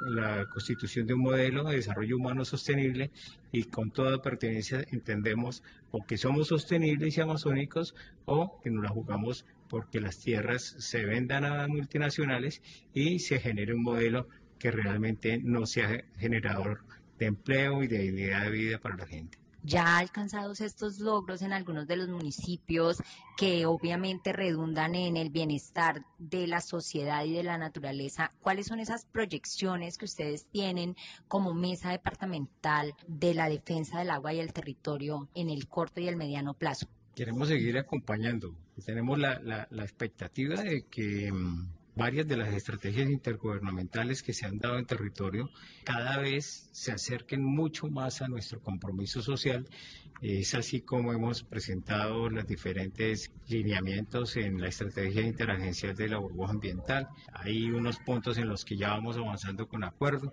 la, 0.10 0.46
constitución 0.50 1.08
de 1.08 1.14
un 1.14 1.22
modelo 1.22 1.64
de 1.64 1.78
desarrollo 1.78 2.18
humano 2.18 2.46
sostenible 2.46 3.12
y 3.52 3.64
con 3.64 3.92
toda 3.92 4.22
pertinencia 4.22 4.86
entendemos 4.92 5.64
o 5.92 6.06
que 6.06 6.18
somos 6.18 6.50
sostenibles 6.50 7.18
y 7.18 7.22
amazónicos 7.22 7.96
o 8.26 8.60
que 8.62 8.70
nos 8.70 8.84
la 8.84 8.90
jugamos 8.90 9.46
porque 9.72 10.02
las 10.02 10.20
tierras 10.20 10.76
se 10.80 11.06
vendan 11.06 11.46
a 11.46 11.66
multinacionales 11.70 12.62
y 12.94 13.20
se 13.20 13.40
genere 13.40 13.74
un 13.74 13.84
modelo 13.84 14.28
que 14.60 14.70
realmente 14.70 15.40
no 15.42 15.66
sea 15.66 16.04
generador 16.18 16.84
de 17.18 17.28
empleo 17.28 17.82
y 17.82 17.88
de 17.88 18.00
dignidad 18.00 18.44
de 18.44 18.50
vida 18.50 18.80
para 18.80 18.98
la 18.98 19.08
gente. 19.08 19.38
Ya 19.64 19.98
alcanzados 19.98 20.60
estos 20.60 21.00
logros 21.00 21.42
en 21.42 21.54
algunos 21.54 21.88
de 21.88 21.96
los 21.96 22.10
municipios 22.10 23.02
que 23.38 23.66
obviamente 23.66 24.34
redundan 24.34 24.94
en 24.94 25.16
el 25.16 25.30
bienestar 25.30 26.04
de 26.18 26.48
la 26.48 26.60
sociedad 26.60 27.24
y 27.24 27.32
de 27.32 27.44
la 27.44 27.58
naturaleza, 27.58 28.34
¿cuáles 28.42 28.68
son 28.68 28.82
esas 28.82 29.06
proyecciones 29.06 29.98
que 29.98 30.06
ustedes 30.06 30.48
tienen 30.48 30.98
como 31.30 31.54
mesa 31.54 31.92
departamental 31.92 32.94
de 33.08 33.36
la 33.36 33.48
defensa 33.48 34.00
del 34.00 34.10
agua 34.10 34.34
y 34.34 34.42
el 34.42 34.52
territorio 34.52 35.30
en 35.34 35.50
el 35.50 35.70
corto 35.70 36.02
y 36.02 36.10
el 36.10 36.18
mediano 36.18 36.56
plazo? 36.56 36.90
queremos 37.16 37.50
seguir 37.50 37.78
acompañando. 37.78 38.56
Tenemos 38.86 39.20
la, 39.20 39.40
la, 39.40 39.84
expectativa 39.84 40.62
de 40.62 40.86
que 40.88 41.32
mm, 41.32 41.68
varias 41.96 42.28
de 42.28 42.38
las 42.38 42.54
estrategias 42.54 43.10
intergubernamentales 43.10 44.24
que 44.24 44.34
se 44.34 44.46
han 44.46 44.58
dado 44.58 44.78
en 44.78 44.86
territorio 44.86 45.50
cada 45.84 46.18
vez 46.18 46.70
se 46.72 46.92
acerquen 46.92 47.44
mucho 47.44 47.88
más 47.88 48.22
a 48.22 48.28
nuestro 48.28 48.62
compromiso 48.62 49.22
social. 49.22 49.68
Es 50.22 50.54
así 50.54 50.82
como 50.82 51.14
hemos 51.14 51.44
presentado 51.44 52.30
los 52.30 52.46
diferentes 52.46 53.32
lineamientos 53.48 54.38
en 54.38 54.62
la 54.62 54.68
estrategia 54.68 55.24
interagencial 55.24 55.96
de 55.96 56.10
la 56.10 56.20
burbuja 56.20 56.52
ambiental. 56.52 57.08
Hay 57.34 57.72
unos 57.72 57.98
puntos 58.00 58.38
en 58.38 58.48
los 58.48 58.64
que 58.64 58.78
ya 58.78 58.90
vamos 58.90 59.18
avanzando 59.18 59.68
con 59.68 59.84
acuerdo. 59.84 60.32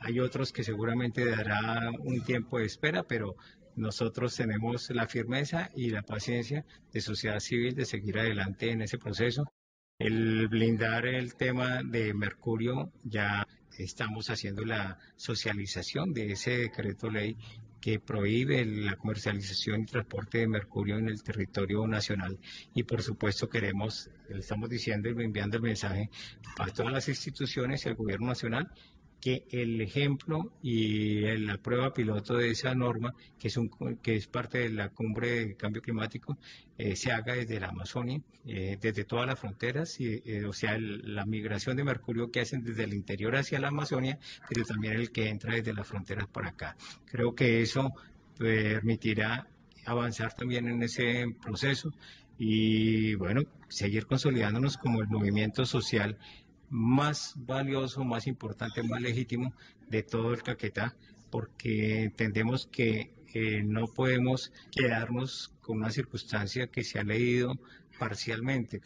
Hay 0.00 0.20
otros 0.20 0.52
que 0.52 0.64
seguramente 0.64 1.24
dará 1.24 1.90
un 2.00 2.20
tiempo 2.22 2.58
de 2.58 2.66
espera, 2.66 3.02
pero 3.04 3.36
nosotros 3.78 4.34
tenemos 4.34 4.90
la 4.90 5.06
firmeza 5.06 5.70
y 5.74 5.90
la 5.90 6.02
paciencia 6.02 6.64
de 6.92 7.00
sociedad 7.00 7.38
civil 7.38 7.74
de 7.74 7.84
seguir 7.84 8.18
adelante 8.18 8.70
en 8.70 8.82
ese 8.82 8.98
proceso. 8.98 9.52
El 9.98 10.48
blindar 10.48 11.06
el 11.06 11.34
tema 11.34 11.82
de 11.82 12.12
mercurio, 12.14 12.92
ya 13.04 13.46
estamos 13.78 14.30
haciendo 14.30 14.64
la 14.64 14.98
socialización 15.16 16.12
de 16.12 16.32
ese 16.32 16.58
decreto 16.58 17.10
ley 17.10 17.36
que 17.80 18.00
prohíbe 18.00 18.64
la 18.64 18.96
comercialización 18.96 19.82
y 19.82 19.86
transporte 19.86 20.38
de 20.38 20.48
mercurio 20.48 20.98
en 20.98 21.08
el 21.08 21.22
territorio 21.22 21.86
nacional. 21.86 22.38
Y 22.74 22.82
por 22.82 23.02
supuesto 23.02 23.48
queremos, 23.48 24.10
estamos 24.28 24.68
diciendo 24.68 25.08
y 25.08 25.24
enviando 25.24 25.56
el 25.56 25.62
mensaje 25.62 26.10
para 26.56 26.72
todas 26.72 26.92
las 26.92 27.08
instituciones 27.08 27.84
y 27.84 27.88
el 27.88 27.94
gobierno 27.94 28.26
nacional 28.26 28.70
que 29.20 29.44
el 29.50 29.80
ejemplo 29.80 30.52
y 30.62 31.20
la 31.38 31.58
prueba 31.58 31.92
piloto 31.92 32.36
de 32.36 32.50
esa 32.50 32.74
norma, 32.74 33.14
que 33.38 33.48
es, 33.48 33.56
un, 33.56 33.68
que 34.02 34.16
es 34.16 34.26
parte 34.28 34.58
de 34.58 34.70
la 34.70 34.90
cumbre 34.90 35.46
de 35.46 35.56
cambio 35.56 35.82
climático, 35.82 36.38
eh, 36.76 36.94
se 36.94 37.10
haga 37.10 37.34
desde 37.34 37.58
la 37.58 37.68
Amazonia, 37.68 38.20
eh, 38.46 38.78
desde 38.80 39.04
todas 39.04 39.26
las 39.26 39.38
fronteras, 39.38 40.00
y, 40.00 40.22
eh, 40.24 40.44
o 40.44 40.52
sea, 40.52 40.78
la 40.78 41.24
migración 41.26 41.76
de 41.76 41.84
mercurio 41.84 42.30
que 42.30 42.40
hacen 42.40 42.62
desde 42.62 42.84
el 42.84 42.94
interior 42.94 43.34
hacia 43.34 43.58
la 43.58 43.68
Amazonia, 43.68 44.18
pero 44.48 44.64
también 44.64 44.94
el 44.94 45.10
que 45.10 45.28
entra 45.28 45.54
desde 45.54 45.74
las 45.74 45.86
fronteras 45.86 46.28
para 46.28 46.50
acá. 46.50 46.76
Creo 47.06 47.34
que 47.34 47.60
eso 47.60 47.92
permitirá 48.38 49.48
avanzar 49.84 50.32
también 50.34 50.68
en 50.68 50.82
ese 50.82 51.26
proceso 51.42 51.92
y, 52.38 53.14
bueno, 53.16 53.42
seguir 53.68 54.06
consolidándonos 54.06 54.76
como 54.76 55.02
el 55.02 55.08
movimiento 55.08 55.66
social 55.66 56.18
más 56.70 57.34
valioso, 57.36 58.04
más 58.04 58.26
importante, 58.26 58.82
más 58.82 59.00
legítimo 59.00 59.52
de 59.88 60.02
todo 60.02 60.32
el 60.32 60.42
Caquetá, 60.42 60.96
porque 61.30 62.04
entendemos 62.04 62.66
que 62.66 63.12
eh, 63.34 63.62
no 63.62 63.86
podemos 63.86 64.52
quedarnos 64.70 65.52
con 65.60 65.78
una 65.78 65.90
circunstancia 65.90 66.68
que 66.68 66.84
se 66.84 66.98
ha 66.98 67.04
leído 67.04 67.58
parcialmente. 67.98 68.80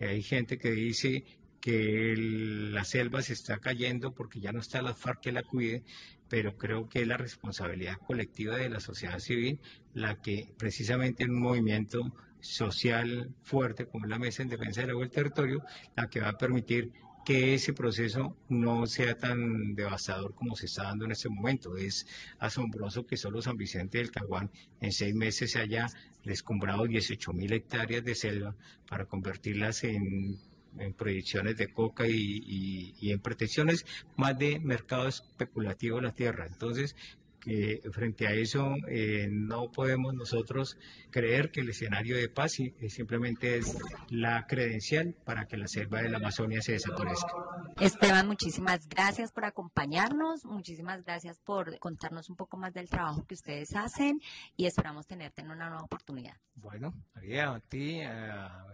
hay 0.00 0.22
gente 0.22 0.58
que 0.58 0.70
dice 0.70 1.24
que 1.60 2.14
la 2.16 2.84
selva 2.84 3.22
se 3.22 3.34
está 3.34 3.58
cayendo 3.58 4.12
porque 4.12 4.40
ya 4.40 4.52
no 4.52 4.60
está 4.60 4.82
la 4.82 4.94
FARC 4.94 5.20
que 5.20 5.32
la 5.32 5.42
cuide, 5.42 5.82
pero 6.28 6.56
creo 6.56 6.88
que 6.88 7.02
es 7.02 7.06
la 7.06 7.16
responsabilidad 7.16 7.98
colectiva 7.98 8.56
de 8.56 8.70
la 8.70 8.80
sociedad 8.80 9.18
civil 9.18 9.60
la 9.94 10.20
que 10.20 10.52
precisamente 10.56 11.24
en 11.24 11.30
un 11.30 11.42
movimiento 11.42 12.12
social 12.40 13.34
fuerte 13.42 13.86
como 13.86 14.06
la 14.06 14.18
Mesa 14.18 14.42
en 14.42 14.48
Defensa 14.48 14.80
del 14.80 14.90
Agua 14.90 15.02
del 15.02 15.10
Territorio, 15.10 15.62
la 15.96 16.08
que 16.08 16.20
va 16.20 16.30
a 16.30 16.38
permitir 16.38 16.92
que 17.30 17.54
ese 17.54 17.72
proceso 17.72 18.36
no 18.48 18.86
sea 18.86 19.16
tan 19.16 19.76
devastador 19.76 20.34
como 20.34 20.56
se 20.56 20.66
está 20.66 20.82
dando 20.82 21.04
en 21.04 21.12
este 21.12 21.28
momento. 21.28 21.76
Es 21.76 22.04
asombroso 22.40 23.06
que 23.06 23.16
solo 23.16 23.40
San 23.40 23.56
Vicente 23.56 23.98
del 23.98 24.10
Caguán 24.10 24.50
en 24.80 24.90
seis 24.90 25.14
meses 25.14 25.52
se 25.52 25.60
haya 25.60 25.86
descumbrado 26.24 26.88
18 26.88 27.32
mil 27.32 27.52
hectáreas 27.52 28.02
de 28.04 28.16
selva 28.16 28.56
para 28.88 29.04
convertirlas 29.04 29.84
en 29.84 30.40
en 30.78 30.92
proyecciones 30.92 31.56
de 31.56 31.72
coca 31.72 32.06
y, 32.06 32.94
y, 33.00 33.10
en 33.10 33.18
pretensiones 33.18 33.84
más 34.16 34.38
de 34.38 34.60
mercado 34.60 35.08
especulativo 35.08 35.96
de 35.96 36.02
la 36.02 36.14
tierra. 36.14 36.46
Entonces, 36.46 36.94
que 37.40 37.80
frente 37.92 38.26
a 38.26 38.32
eso 38.32 38.74
eh, 38.88 39.28
no 39.30 39.70
podemos 39.70 40.14
nosotros 40.14 40.76
creer 41.10 41.50
que 41.50 41.60
el 41.60 41.70
escenario 41.70 42.16
de 42.16 42.28
paz 42.28 42.58
simplemente 42.88 43.56
es 43.56 43.76
la 44.08 44.46
credencial 44.46 45.14
para 45.24 45.46
que 45.46 45.56
la 45.56 45.66
selva 45.66 46.02
de 46.02 46.10
la 46.10 46.18
Amazonia 46.18 46.60
se 46.60 46.72
desaparezca. 46.72 47.32
Esteban, 47.80 48.26
muchísimas 48.26 48.86
gracias 48.88 49.32
por 49.32 49.44
acompañarnos, 49.44 50.44
muchísimas 50.44 51.02
gracias 51.04 51.38
por 51.40 51.78
contarnos 51.78 52.28
un 52.28 52.36
poco 52.36 52.56
más 52.56 52.74
del 52.74 52.88
trabajo 52.88 53.24
que 53.26 53.34
ustedes 53.34 53.74
hacen 53.74 54.20
y 54.56 54.66
esperamos 54.66 55.06
tenerte 55.06 55.42
en 55.42 55.50
una 55.50 55.68
nueva 55.68 55.84
oportunidad. 55.84 56.36
Bueno, 56.54 56.92
María, 57.14 57.54
a 57.54 57.60
ti 57.60 58.00
eh, 58.00 58.08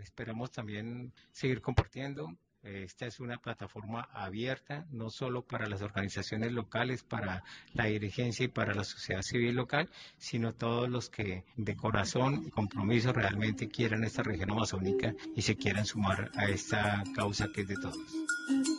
esperamos 0.00 0.50
también 0.50 1.12
seguir 1.30 1.60
compartiendo 1.60 2.36
esta 2.66 3.06
es 3.06 3.20
una 3.20 3.38
plataforma 3.38 4.08
abierta, 4.12 4.86
no 4.90 5.10
solo 5.10 5.42
para 5.42 5.66
las 5.66 5.82
organizaciones 5.82 6.52
locales, 6.52 7.02
para 7.02 7.44
la 7.72 7.84
dirigencia 7.84 8.44
y 8.44 8.48
para 8.48 8.74
la 8.74 8.84
sociedad 8.84 9.22
civil 9.22 9.54
local, 9.54 9.88
sino 10.18 10.54
todos 10.54 10.88
los 10.88 11.08
que 11.08 11.44
de 11.56 11.76
corazón 11.76 12.44
y 12.46 12.50
compromiso 12.50 13.12
realmente 13.12 13.68
quieran 13.68 14.04
esta 14.04 14.22
región 14.22 14.50
amazónica 14.50 15.14
y 15.34 15.42
se 15.42 15.56
quieran 15.56 15.86
sumar 15.86 16.30
a 16.36 16.46
esta 16.46 17.02
causa 17.14 17.48
que 17.52 17.62
es 17.62 17.68
de 17.68 17.76
todos. 17.76 18.75